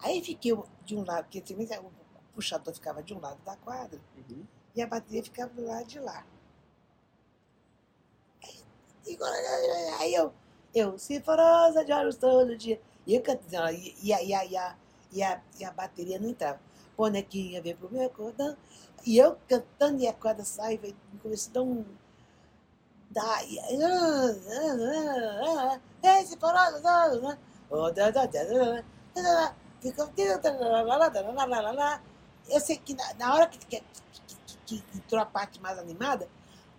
[0.00, 0.52] Aí fiquei
[0.84, 1.66] de um lado, porque também
[2.34, 4.44] o puxador ficava de um lado da quadra Uhum.
[4.74, 6.24] e a bateria ficava do lado de lá.
[9.06, 9.16] Aí,
[10.00, 10.32] aí eu,
[10.74, 12.80] eu, sinforosa de olhos todo dia.
[13.06, 14.76] E eu cantando, e, e, a- e, e, a,
[15.12, 16.58] e, a, e a bateria não entrava.
[16.96, 18.56] Bonequinha vem pro meu cordão.
[19.06, 21.84] E eu cantando e a corda sai, e começou a dar um.
[23.46, 23.68] E, oh,
[26.28, 26.48] ficou.
[32.48, 33.84] Eu sei que na, na hora que, que, que-
[34.66, 36.28] que entrou a parte mais animada,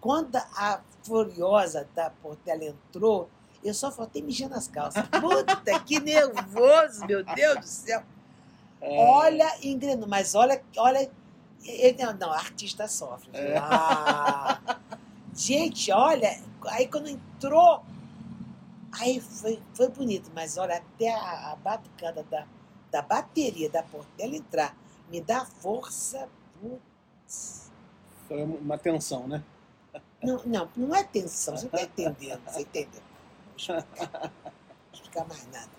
[0.01, 3.29] quando a Furiosa da Portela entrou,
[3.63, 5.03] eu só faltei mijar nas calças.
[5.07, 8.03] Puta, que nervoso, meu Deus do céu.
[8.81, 11.09] Olha, engrenou, mas olha, olha.
[11.63, 13.29] ele- Não, não, artista sofre.
[13.33, 13.57] É.
[13.57, 14.59] Ah,
[15.33, 17.83] gente, olha, aí quando entrou,
[18.99, 22.45] aí foi, foi bonito, mas olha, até a, a batucada da,
[22.91, 24.75] da bateria da Portela entrar,
[25.09, 26.29] me dá força.
[26.59, 27.71] Putz.
[28.27, 29.43] Foi uma tensão, né?
[30.23, 33.01] Não, não, não é tensão, você está entendendo, você entendeu?
[33.67, 34.31] Não vou
[34.93, 35.69] explicar, mais nada.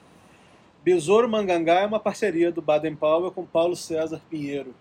[0.82, 4.74] Besouro Mangangá é uma parceria do Baden Powell com Paulo César Pinheiro.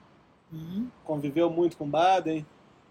[0.51, 0.89] Uhum.
[1.03, 2.45] Conviveu muito com Baden.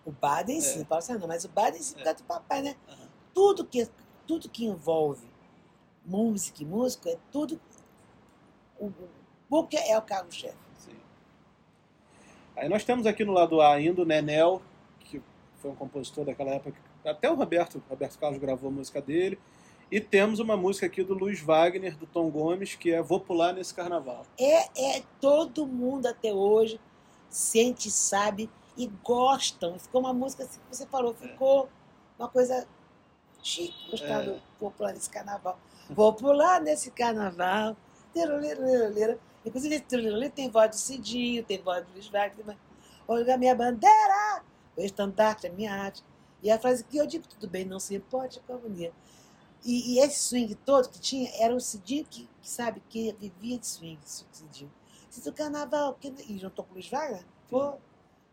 [0.05, 0.85] O Baden sim, É.
[0.85, 2.05] Paulo Sérgio não, mas o Baden sim, por É.
[2.05, 2.77] causa do papai, né?
[2.89, 3.09] Aham.
[3.33, 3.89] Tudo que,
[4.27, 5.27] tudo que envolve
[6.05, 7.61] música e músico é tudo.
[8.79, 8.93] O,
[9.49, 10.64] o é o carro-chefe.
[12.57, 14.63] Aí nós temos aqui no lado A ainda o Nenel,
[15.01, 15.21] que
[15.59, 16.79] foi um compositor daquela época.
[17.05, 19.39] Até o Roberto, Roberto Carlos gravou a música dele.
[19.91, 23.53] E temos uma música aqui do Luiz Wagner, do Tom Gomes, que é Vou Pular
[23.53, 24.25] Nesse Carnaval.
[24.39, 26.81] É, é todo mundo até hoje
[27.35, 29.79] sente, sabe e gostam.
[29.79, 31.69] Ficou uma música assim que você falou, ficou
[32.19, 32.67] uma coisa
[33.43, 34.41] chique, gostar É.
[34.61, 35.59] Vou pular nesse carnaval.
[35.91, 37.77] Vou pular nesse carnaval.
[38.13, 39.19] Tirolirolira.
[39.19, 42.57] Inclusive, esse tirolirolira tem voz do Cidinho, tem voz do Luiz mas,
[43.07, 44.43] Olha a minha bandeira,
[44.77, 46.03] o estandarte, a minha arte.
[46.43, 48.93] E a frase que eu digo, tudo bem, não se importe com a agonia.
[49.65, 53.59] E, e esse swing todo que tinha era o Cidinho que, que sabe, que vivia
[53.59, 54.71] de swing, Cidinho.
[55.09, 57.75] Se do carnaval, que, e juntou com o Luiz Wagner, pô,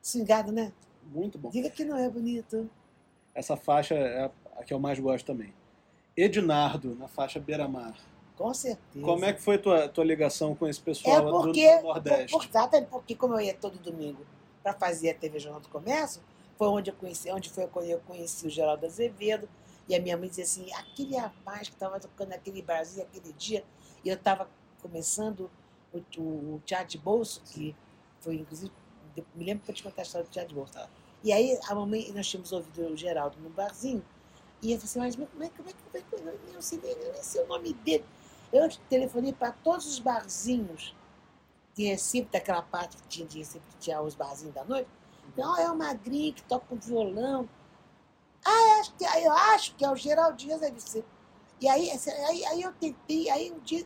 [0.01, 0.73] swingado, né?
[1.03, 1.49] Muito bom.
[1.49, 2.69] Diga que não é bonito.
[3.33, 5.53] Essa faixa é a, a que eu mais gosto também.
[6.15, 7.95] Ednardo, na faixa Beira-Mar.
[8.37, 9.05] Com certeza.
[9.05, 12.31] Como é que foi tua, tua ligação com esse É pessoal do- porque, do, Nordeste?
[12.31, 14.25] por, exatamente porque como eu ia todo domingo
[14.63, 16.21] para fazer a TV Jornal do Comércio,
[16.57, 19.47] foi onde eu conheci, onde foi quando eu conheci o Geraldo Azevedo,
[19.87, 23.63] e a minha mãe dizia assim, aquele rapaz que estava tocando naquele barzinho aquele dia,
[24.03, 24.47] e eu estava
[24.81, 25.49] começando
[25.93, 27.75] o, o, o Teatro de Bolso, que
[28.19, 28.71] foi, inclusive,
[29.35, 30.73] me lembro que eu te contar a história do Teatro de Bolso.
[31.23, 34.03] E aí a mamãe, nós tínhamos ouvido o Geraldo no barzinho,
[34.61, 36.79] e eu falei assim, mas como é, como é, é, como é, eu não sei
[36.83, 38.05] nem, eu nem sei o nome dele.
[38.51, 40.95] Eu telefonei para todos os barzinhos
[41.73, 44.89] de Recife, daquela parte que tinha de Recife, que tinha os barzinhos da noite.
[45.37, 47.47] Não, é o Magrinho que toca com violão.
[48.45, 51.05] Ah, eu acho que, eu acho que é o Geraldinho Azevedo.
[51.61, 51.91] E aí,
[52.27, 53.85] aí, aí eu tentei, aí um dia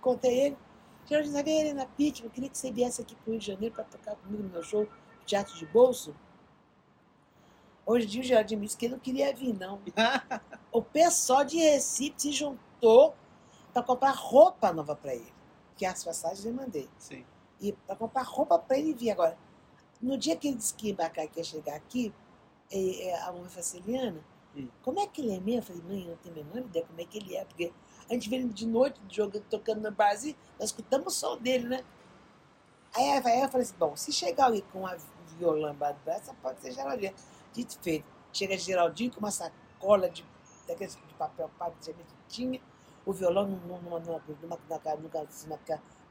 [0.00, 0.58] contei ele,
[1.06, 3.74] Geraldinho Azevedo, Helena Pittman, eu queria que você viesse aqui para o Rio de Janeiro
[3.74, 4.88] para tocar comigo no meu show,
[5.24, 6.14] Teatro de Bolso.
[7.86, 9.80] Hoje em dia o Geraldinho me disse que ele não queria vir, não.
[10.72, 13.14] o pessoal de Recife se juntou
[13.74, 15.34] para comprar roupa nova para ele.
[15.76, 16.88] Que as passagens eu mandei.
[16.98, 17.26] Sim.
[17.60, 19.36] E para comprar roupa para ele vir agora.
[20.00, 22.14] No dia que ele disse que ia embarcar, que ia chegar aqui,
[22.70, 24.24] eh, a mãe falou assim, Eliana,
[24.56, 24.68] Hum.
[24.82, 25.58] como é que ele é mesmo?
[25.58, 27.72] Eu falei, mãe, eu não tenho a menor ideia como é que ele é, porque
[28.08, 31.68] a gente vê ele de noite jogando, tocando no barzinho, nós escutamos o som dele,
[31.68, 31.84] né?
[32.94, 34.96] Aí, eu falei assim, bom, se chegar ali com a
[35.36, 37.12] violão embaixo do braço, pode ser Geraldinho.
[37.52, 38.06] Dito e feito.
[38.32, 40.24] Chega Geraldinho com uma sacola de,
[40.68, 41.94] daqueles de papel papo que
[42.28, 42.60] tinha,
[43.06, 44.58] o violão numa, numa, numa, numa,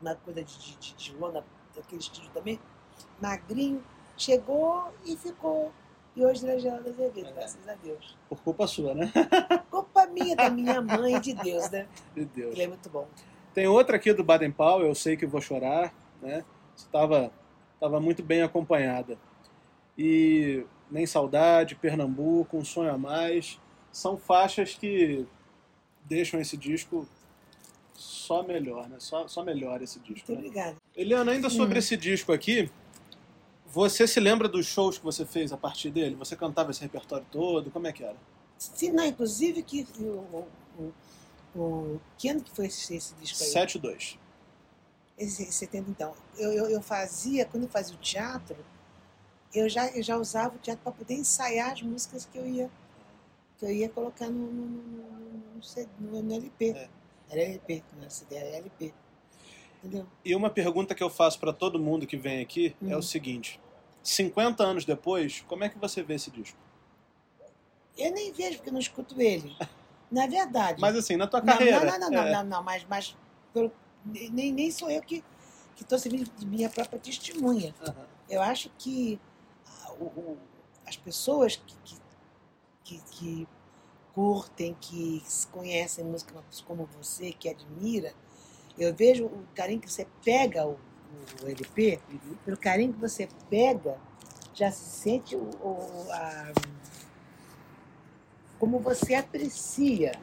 [0.01, 1.43] numa, coisa de, de, de, de lona,
[1.75, 2.59] daquele estilo também,
[3.21, 3.83] magrinho,
[4.17, 5.71] chegou e ficou.
[6.15, 7.31] E hoje ele é Geraldo Azevedo, É.
[7.31, 8.15] graças a Deus.
[8.29, 9.11] Por culpa sua, né?
[9.71, 11.87] Culpa minha, da minha mãe e de Deus, né?
[12.15, 12.53] Meu Deus.
[12.53, 13.07] Ele é muito bom.
[13.53, 16.45] Tem outra aqui do Baden Powell, Eu Sei Que Vou Chorar, né?
[16.75, 17.31] Estava
[17.79, 19.17] tava muito bem acompanhada.
[19.97, 23.59] E Nem Saudade, Pernambuco, Um Sonho a Mais,
[23.91, 25.27] são faixas que
[26.05, 27.07] deixam esse disco
[27.93, 28.97] só melhor, né?
[28.99, 30.31] Só, só melhor esse disco.
[30.31, 30.37] Muito Né?
[30.49, 30.77] obrigada.
[30.95, 31.79] Eliana, ainda sobre Hum.
[31.79, 32.69] esse disco aqui,
[33.65, 36.15] você se lembra dos shows que você fez a partir dele?
[36.15, 37.71] Você cantava esse repertório todo?
[37.71, 38.17] Como é que era?
[38.57, 40.47] Se não, inclusive, que o, o,
[41.55, 43.49] o, o- que ano que foi esse, esse disco aí?
[43.67, 44.17] 7-2.
[45.17, 46.13] Esse 70, então.
[46.37, 48.55] Eu, eu, eu fazia, quando eu fazia o teatro,
[49.53, 52.69] eu já, eu já usava o teatro para poder ensaiar as músicas que eu ia,
[53.63, 54.67] que eu ia colocar no, no,
[55.99, 56.71] no, no- LP.
[56.71, 56.89] É.
[57.29, 58.93] Era LP, não era CD, era LP.
[59.79, 60.05] Entendeu?
[60.23, 62.99] E uma pergunta que eu faço para todo mundo que vem aqui é Hum.
[62.99, 63.59] o seguinte:
[64.03, 66.57] 50 anos depois, como é que você vê esse disco?
[67.97, 69.55] Eu nem vejo porque não escuto ele.
[70.11, 70.81] Na verdade.
[70.81, 71.85] Mas assim, na tua Não, carreira.
[71.85, 73.15] Não, não, não, é, não, não, não, mas, mas
[73.53, 73.71] pelo-
[74.05, 75.23] nem, nem sou eu que
[75.79, 77.73] estou servindo de minha própria testemunha.
[77.81, 79.19] aham, Eu acho que
[79.99, 80.37] o- o-
[80.85, 81.95] as pessoas que, que,
[82.83, 83.47] que, que
[84.13, 86.33] curtem, que conhecem música
[86.65, 88.13] como você, que admira,
[88.77, 90.77] eu vejo o carinho que você pega o,
[91.43, 92.35] o LP, uhum.
[92.45, 93.97] pelo carinho que você pega,
[94.53, 96.51] já se sente o, o- a-
[98.59, 100.13] como você aprecia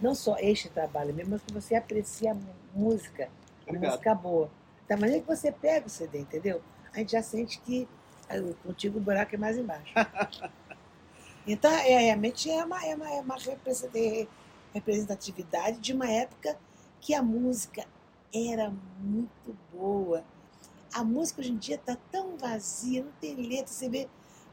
[0.00, 2.36] não só este trabalho mesmo, mas que você aprecia a
[2.74, 3.24] música,
[3.66, 3.90] a Obrigado.
[3.92, 4.50] música boa.
[4.88, 6.60] Da maneira que você pega o CD, entendeu?
[6.92, 7.88] A gente já sente que
[8.28, 9.92] ah, contigo o buraco é mais embaixo.
[11.46, 14.28] então, é, realmente é uma, é uma, é uma representa-
[14.74, 16.58] representatividade de uma época
[17.00, 17.86] que a música
[18.34, 20.24] era muito boa.
[20.92, 23.68] A música hoje em dia está tão vazia, não tem letra.
[23.68, 24.08] Você vê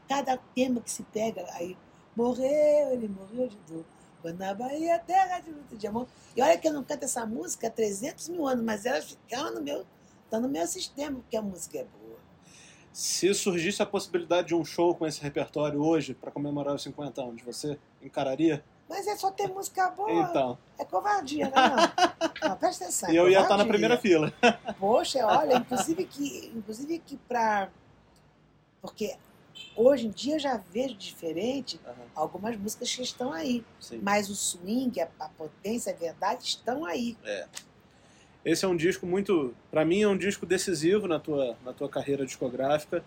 [0.08, 1.76] cada tema que se pega aí.
[2.14, 3.84] Morreu, ele morreu de dor.
[4.38, 6.06] Na Bahia, terra de luta de amor.
[6.34, 9.50] E olha que eu não canto essa música há 300 mil anos, mas ela ficava
[9.50, 9.84] no meu,
[10.30, 12.03] tá no meu sistema, porque a música é boa.
[12.94, 17.20] Se surgisse a possibilidade de um show com esse repertório hoje, para comemorar os 50
[17.22, 18.64] anos, você encararia?
[18.88, 20.12] Mas é só ter música boa.
[20.30, 20.56] Então.
[20.78, 21.70] É covardia, não é?
[22.44, 23.08] Não, não presta atenção.
[23.08, 23.72] é E eu ia estar na covardia.
[23.72, 24.32] primeira fila.
[24.78, 27.68] Poxa, olha, inclusive que, inclusive que para.
[28.80, 29.16] Porque
[29.74, 33.64] hoje em dia eu já vejo diferente Aham, algumas músicas que estão aí.
[33.80, 33.98] sim.
[34.02, 37.16] Mas o swing, a, a potência, a verdade estão aí.
[38.44, 41.88] Esse é um disco muito, para mim é um disco decisivo na tua na tua
[41.88, 43.02] carreira discográfica.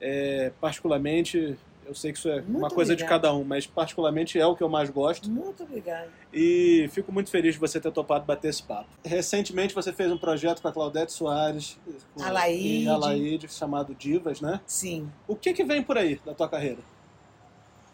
[0.00, 1.56] É, particularmente,
[1.86, 4.54] eu sei que isso é Muito uma coisa de cada um, mas particularmente é o
[4.54, 6.08] que eu mais gosto Muito obrigada.
[6.32, 8.88] e fico muito feliz de você ter topado bater esse papo.
[9.04, 11.78] Recentemente você fez um projeto com a Claudete Soares
[12.14, 12.84] com, Alaide.
[12.84, 14.60] e Alaide chamado Divas, né?
[14.66, 15.10] Sim.
[15.26, 16.80] O que que vem por aí da tua carreira?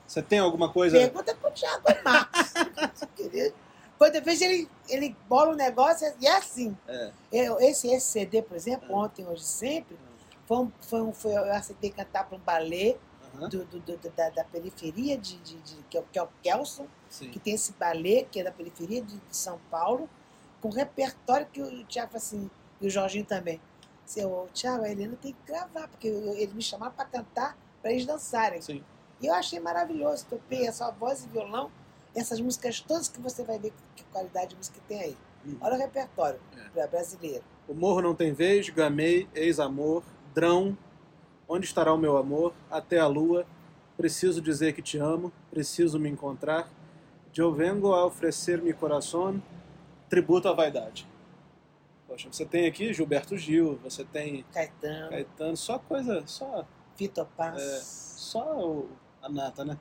[0.06, 0.98] Você tem alguma coisa?
[0.98, 2.52] Pergunta pro Thiago Marcos.
[4.02, 6.76] Quando eu vejo ele, ele bola um negócio e é assim.
[6.88, 7.12] É.
[7.30, 8.96] Eu- esse, esse CD, por exemplo, É.
[8.96, 9.96] ontem, hoje, sempre,
[10.44, 12.96] foi um, foi um, foi, eu aceitei cantar para um balé
[13.48, 16.28] do, do- do- da, da periferia, de, de, de- que, é o, que é o
[16.42, 17.30] Kelson, Sim.
[17.30, 20.10] que tem esse balé, que é da periferia de, de São Paulo,
[20.60, 22.50] com repertório que o Tiago falou assim,
[22.80, 23.60] e o Jorginho também.
[24.04, 28.04] Seu Tiago, a Helena tem que gravar, porque eles me chamaram para cantar, para eles
[28.04, 28.60] dançarem.
[28.60, 28.82] Sim.
[29.20, 31.70] E eu achei maravilhoso, topei a sua voz e violão,
[32.14, 35.16] essas músicas todas que você vai ver que qualidade de música tem aí.
[35.44, 35.56] Uhum.
[35.60, 36.40] Olha o repertório
[36.76, 36.86] É.
[36.86, 37.44] brasileiro.
[37.68, 40.02] O Morro Não Tem Vez, Gamei, Ex-Amor,
[40.34, 40.76] Drão,
[41.48, 43.46] Onde Estará o Meu Amor, Até a Lua,
[43.96, 46.68] Preciso Dizer Que Te Amo, Preciso Me Encontrar,
[47.36, 49.42] Eu Vengo a Oferecer-me Coração,
[50.08, 51.06] Tributo à Vaidade.
[52.06, 56.64] Poxa, você tem aqui Gilberto Gil, você tem Caetano, Caetano, só coisa, só,
[56.96, 57.60] Vitor Paz.
[57.62, 57.80] É.
[57.80, 58.90] só o-
[59.22, 59.78] a nata, né?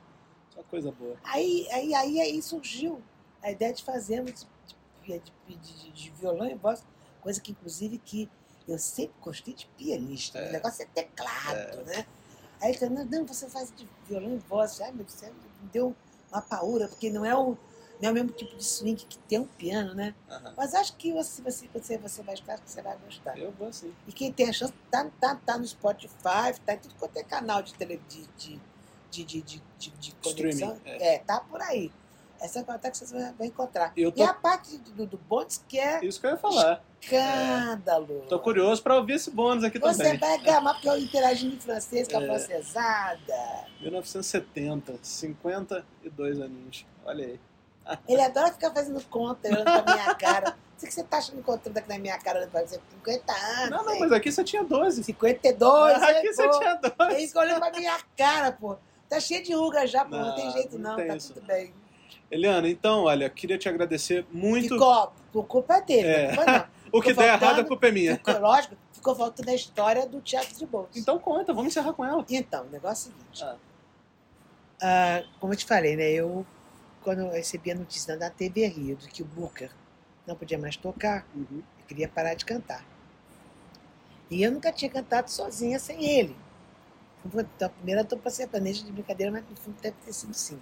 [0.54, 1.16] Só coisa boa.
[1.24, 3.00] Aí, aí, aí, aí surgiu
[3.42, 4.46] a ideia de fazermos
[5.04, 6.84] de, de, de- de violão e voz,
[7.20, 8.28] coisa que inclusive que
[8.68, 10.38] eu sempre gostei de pianista.
[10.38, 10.48] É.
[10.48, 12.06] O negócio é teclado, né?
[12.60, 14.80] Aí ele falou, não, não, você faz de violão e voz.
[14.80, 15.96] Ai, meu Deus, me deu
[16.30, 17.56] uma paura, porque não é o,
[18.00, 20.14] não é o mesmo tipo de swing que tem um piano, né?
[20.56, 23.36] Mas acho que você, você, você, você vai gostar, você vai gostar.
[23.36, 23.92] Eu vou assim.
[24.06, 27.24] E quem tem a chance, tá, tá, tá no Spotify, tá em tudo quanto é
[27.24, 28.60] canal de tele, de, de,
[29.12, 30.76] de, de, de, de, de conexão.
[30.86, 31.14] É.
[31.16, 31.18] É.
[31.18, 31.92] tá por aí.
[32.40, 33.92] Essa é a parte que você vai, vai encontrar.
[33.96, 36.82] Eu E tô- a parte do, do bônus que é Isso que eu ia falar.
[37.00, 38.24] escândalo.
[38.28, 40.18] Tô curioso pra ouvir esse bônus aqui Você também.
[40.18, 42.26] vai gamar porque eu interagindo em francês com a É.
[42.26, 43.66] francesada.
[43.80, 46.84] 1970, 52 aninhos.
[47.04, 47.40] Olha aí.
[48.08, 50.56] Ele adora ficar fazendo conta, olhando pra minha cara.
[50.76, 53.70] Sei que você tá achando encontrando aqui na minha cara, olhando pra você, 50 anos.
[53.70, 54.00] Não, não, hein?
[54.00, 55.02] mas aqui você tinha 12.
[55.04, 57.26] 52, Ah, aqui você tinha Ele 12.
[57.28, 58.76] fica olhando pra minha cara, pô.
[59.12, 60.10] Tá cheio de ruga já, pô.
[60.16, 61.74] Não, Não, tem jeito não não, tem tá isso, tudo bem.
[62.30, 64.70] Eliana, então, olha, queria te agradecer muito.
[64.70, 66.26] Ficou, por culpa dele, É.
[66.34, 66.66] culpa não.
[66.98, 68.16] o que der errado, a culpa é minha.
[68.16, 70.98] Ficou, lógico, ficou faltando a história do teatro de bolsa.
[70.98, 72.24] Então conta, vamos encerrar com ela.
[72.30, 73.44] Então, o negócio é o seguinte.
[73.44, 73.56] Ah.
[74.80, 76.10] Ah, como eu te falei, né?
[76.10, 76.46] Eu,
[77.02, 79.70] quando eu recebi a notícia da TV Rio de que o Booker
[80.26, 81.46] não podia mais tocar, Uhum.
[81.80, 82.82] eu queria parar de cantar.
[84.30, 86.34] E eu nunca tinha cantado sozinha sem ele.
[87.24, 90.34] Então, a primeira estou para ser planeja de brincadeira, mas no fundo deve ter sido
[90.34, 90.60] sim.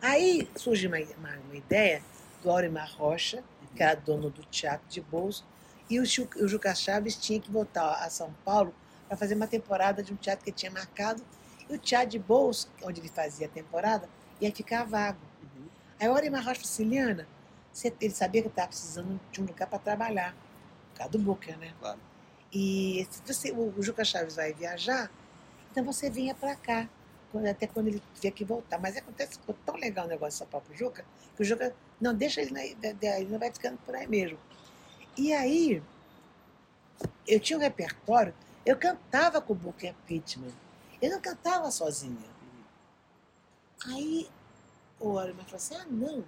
[0.00, 2.02] Aí surgiu uma, uma, uma ideia
[2.42, 3.42] do Aurimar Rocha,
[3.74, 5.44] que era dono do Teatro de Bolso,
[5.88, 8.74] e o, o Juca Chaves tinha que voltar a São Paulo
[9.08, 11.22] para fazer uma temporada de um teatro que ele tinha marcado.
[11.68, 14.08] E o Teatro de Bolso, onde ele fazia a temporada,
[14.40, 15.20] ia ficar vago.
[15.42, 15.66] Uhum.
[16.00, 17.28] Aí o Aurimar Rocha falou assim, Liana,
[18.00, 20.34] ele sabia que eu estava precisando de um lugar para trabalhar,
[20.90, 21.72] por causa do Booker, né?
[21.78, 21.98] Claro.
[22.52, 25.10] E se você, o Juca Chaves vai viajar,
[25.72, 26.86] então você venha para cá,
[27.50, 28.78] até quando ele tiver que voltar.
[28.78, 31.02] Mas acontece, ficou tão legal o negócio só para o Juca,
[31.34, 34.38] que o Juca, não, deixa ele, ele não vai ficando por aí mesmo.
[35.16, 35.82] E aí,
[37.26, 38.34] eu tinha um repertório,
[38.66, 40.52] eu cantava com o Booker Pittman,
[41.00, 42.30] eu não cantava sozinha.
[43.86, 44.28] Aí
[45.00, 46.22] o Aurimar falou assim, ah, não,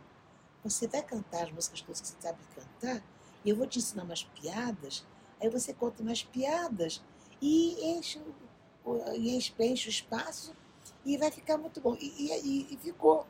[0.65, 3.03] você vai cantar as músicas todas que você sabe cantar,
[3.45, 5.05] e eu vou te ensinar umas piadas,
[5.39, 7.03] aí você conta umas piadas
[7.43, 8.19] e enche
[9.17, 10.55] e enche, o espaço
[11.05, 11.97] e vai ficar muito bom.
[12.01, 13.27] E, e- e- ficou.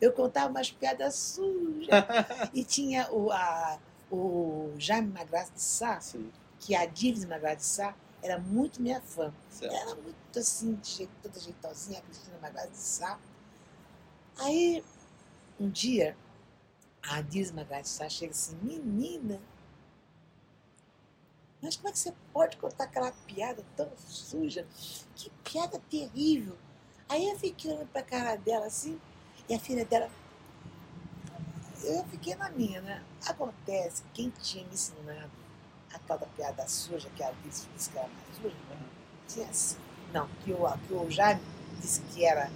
[0.00, 1.88] Eu contava umas piadas sujas.
[2.52, 3.78] e tinha o, a,
[4.10, 9.00] o Jaime Magraça de Sá, Sim, que a Dives Magraça de Sá era muito minha
[9.00, 9.32] fã.
[9.50, 9.74] certo.
[9.74, 13.18] Ela muito assim, de jeito, toda jeitosinha, a Cristina Magalhães de Sá.
[14.38, 14.84] Aí,
[15.60, 16.16] um dia,
[17.02, 19.40] a Diz Magalhães de Sá chega assim, menina,
[21.64, 24.66] mas como é que você pode contar aquela piada tão suja?
[25.16, 26.54] Que piada terrível.
[27.08, 29.00] Aí eu fiquei olhando pra cara dela assim,
[29.48, 30.10] e a filha dela.
[31.82, 33.02] Eu fiquei na minha, né?
[33.26, 35.30] Acontece, quem tinha me ensinado
[35.94, 38.56] a tal da piada suja, que a Alice disse que era mais suja,
[39.26, 39.80] tinha sido,
[40.12, 41.40] não, que o, que o Jaime
[41.80, 42.50] disse que era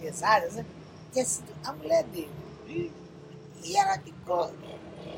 [0.00, 0.66] pesada, né?
[1.12, 2.92] tinha sido a mulher dele.
[3.62, 4.52] E ela ficou,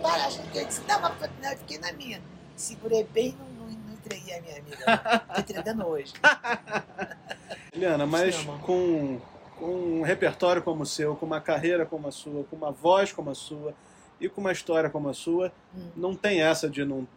[0.03, 2.23] para, acho que eu disse, não, mas não, eu fiquei na minha.
[2.61, 4.77] Segurei bem e não entreguei a minha amiga.
[5.29, 6.13] Estou entregando hoje.
[7.75, 9.19] Eliana, mas Sim, com,
[9.59, 13.13] com um repertório como o seu, com uma carreira como a sua, com uma voz
[13.13, 13.75] como a sua
[14.21, 15.89] e com uma história como a sua, Hum.
[15.97, 17.09] não tem essa de não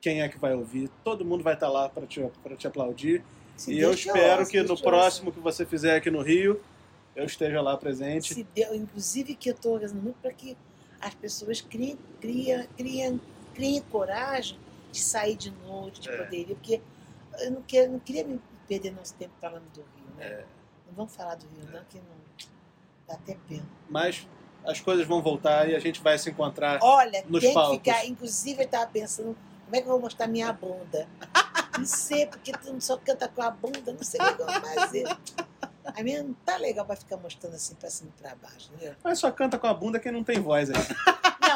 [0.00, 0.88] quem é que vai ouvir.
[1.02, 3.24] Todo mundo vai estar lá para te, pra te aplaudir.
[3.56, 6.60] Se e eu espero ouça, que no próximo que você fizer aqui no Rio,
[7.16, 8.34] eu esteja lá presente.
[8.34, 10.56] Se Deus, inclusive que eu estou rezando muito para que
[11.00, 13.20] as pessoas criem, criem, criem,
[13.52, 14.56] criem coragem
[14.96, 16.16] de sair de noite, de É.
[16.16, 16.80] poder ir, porque
[17.40, 20.24] eu não, quero, não queria me perder nosso tempo falando do Rio, né?
[20.26, 20.44] É.
[20.88, 22.04] Não vamos falar do Rio, não, que não
[23.06, 23.66] dá até pena.
[23.88, 24.26] Mas
[24.64, 26.78] as coisas vão voltar e a gente vai se encontrar.
[26.82, 27.78] Olha, Nos tem palcos.
[27.78, 28.06] que ficar.
[28.06, 31.06] Inclusive, eu estava pensando, como é que eu vou mostrar minha bunda?
[31.78, 34.46] Não sei, porque tu não só canta com a bunda, não sei o que eu
[34.46, 35.04] vou fazer.
[35.84, 38.94] A minha não tá legal pra ficar mostrando assim pra cima e pra baixo, entendeu?
[39.04, 40.76] Mas só canta com a bunda quem não tem voz aí.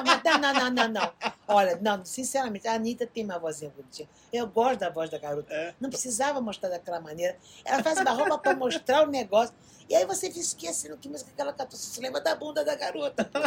[0.02, 1.12] Não, mas não, não, não, não.
[1.48, 4.08] Olha, não, sinceramente, a Anitta tem uma vozinha bonitinha.
[4.32, 5.52] Eu gosto da voz da garota.
[5.52, 5.74] É.
[5.80, 7.36] Não precisava mostrar daquela maneira.
[7.64, 9.54] Ela faz uma roupa pra mostrar o negócio.
[9.88, 11.76] E aí você fica esquecendo que música que ela cantou.
[11.78, 13.24] Você se lembra da bunda da garota.
[13.24, 13.38] pô.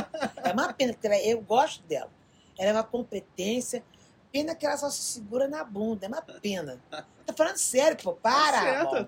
[0.43, 2.09] É uma pena, porque ela- eu gosto dela.
[2.59, 3.83] Ela é uma competência.
[4.31, 6.05] Pena que ela só se segura na bunda.
[6.05, 6.79] É uma pena.
[7.25, 8.13] Tô falando sério, pô.
[8.13, 8.85] Para.
[8.89, 9.05] ó.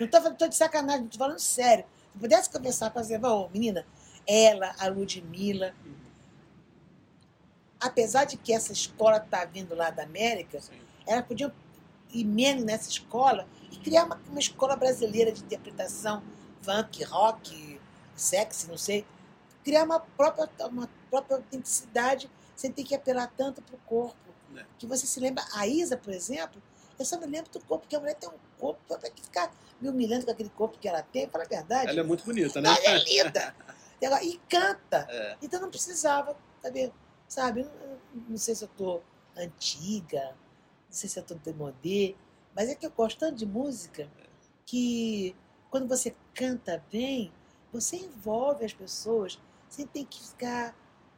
[0.00, 1.84] Não tô, falando- tô de sacanagem, tô falando sério.
[2.12, 3.86] Se pudesse conversar com você, ô, menina,
[4.26, 5.74] ela, a Ludmilla,
[7.80, 10.80] apesar de que essa escola tá vindo lá da América, Sim.
[11.06, 11.52] elas podiam
[12.12, 16.22] ir menos nessa escola e criar uma, uma escola brasileira de interpretação
[16.62, 17.80] funk, rock,
[18.14, 19.04] sexy, não sei.
[19.64, 24.16] Criar uma própria, uma própria autenticidade sem ter que apelar tanto pro corpo.
[24.56, 24.64] É.
[24.78, 26.62] Que você se lembra, a Isa, por exemplo,
[26.98, 29.52] eu só me lembro do corpo, porque a mulher tem um corpo, para que ficar
[29.80, 31.90] me humilhando com aquele corpo que ela tem, para a verdade.
[31.90, 32.68] Ela é muito bonita, né?
[32.84, 33.54] Ela é linda.
[34.02, 35.06] E agora- E canta.
[35.08, 35.36] É.
[35.40, 36.92] Então não precisava, sabe?
[37.28, 37.60] Sabe?
[37.62, 37.66] Eu
[38.14, 39.00] Não, não sei se eu tô
[39.36, 40.30] antiga,
[40.86, 42.14] não sei se eu tô demodê,
[42.54, 44.10] mas é que eu gosto tanto de música
[44.66, 45.34] que
[45.70, 47.32] quando você canta bem,
[47.72, 50.76] você envolve as pessoas sem ter que ficar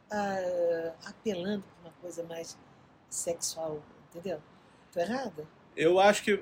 [0.09, 2.57] ah, apelando para uma coisa mais
[3.09, 4.41] sexual, entendeu?
[4.93, 5.45] Tô errada?
[5.75, 6.41] Eu acho que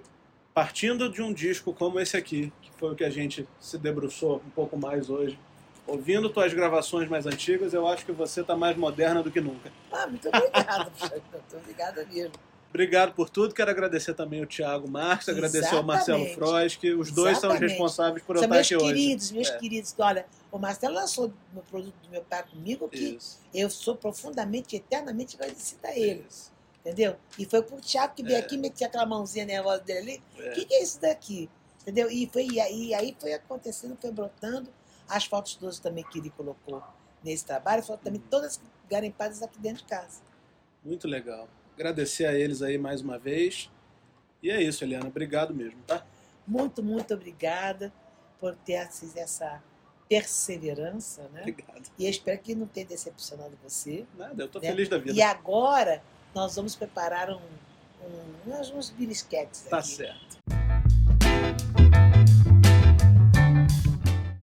[0.53, 4.37] partindo de um disco como esse aqui, que foi o que a gente se debruçou
[4.45, 5.39] um pouco mais hoje,
[5.87, 9.71] ouvindo tuas gravações mais antigas, eu acho que você está mais moderna do que nunca.
[9.91, 10.91] Ah, muito obrigada,
[11.31, 12.33] muito obrigada mesmo.
[12.69, 13.53] Obrigado por tudo.
[13.53, 16.35] Quero agradecer também o Thiago Marques, agradecer ao Marcelo Exatamente.
[16.49, 17.69] Frois, que os dois são os Exatamente.
[17.69, 18.87] responsáveis por eu São estar meus aqui hoje.
[18.93, 19.57] queridos, meus É.
[19.59, 19.95] queridos.
[19.99, 23.39] Olha, o Marcelo lançou o produto do meu pai comigo que Isso.
[23.53, 26.51] eu sou profundamente, eternamente agradecida a ele, isso.
[26.79, 27.15] entendeu?
[27.37, 28.39] E foi pro Thiago que veio É.
[28.39, 30.23] aqui, metia aquela mãozinha nervosa dele ali.
[30.47, 30.49] É.
[30.49, 31.47] O que, que é isso daqui?
[31.83, 32.09] Entendeu?
[32.09, 34.67] E, foi, e aí, e aí foi acontecendo, foi brotando.
[35.07, 36.81] As fotos todas também que ele colocou
[37.23, 40.21] nesse trabalho, foram também todas garimpadas aqui dentro de casa.
[40.83, 41.47] Muito legal.
[41.75, 43.69] Agradecer a eles aí mais uma vez.
[44.41, 45.07] E é isso, Eliana.
[45.07, 46.05] Obrigado mesmo, tá?
[46.45, 47.91] Muito, muito obrigada
[48.39, 49.63] por ter essa- essa
[50.09, 51.41] perseverança, né?
[51.41, 51.89] Obrigado.
[51.97, 54.05] E espero que não tenha decepcionado você.
[54.17, 54.67] Nada, eu tô né?
[54.67, 55.13] feliz da vida.
[55.13, 56.03] E agora
[56.35, 57.39] nós vamos preparar um,
[58.03, 59.87] um, uns, bilisquetes Tá aqui.
[59.87, 60.37] certo.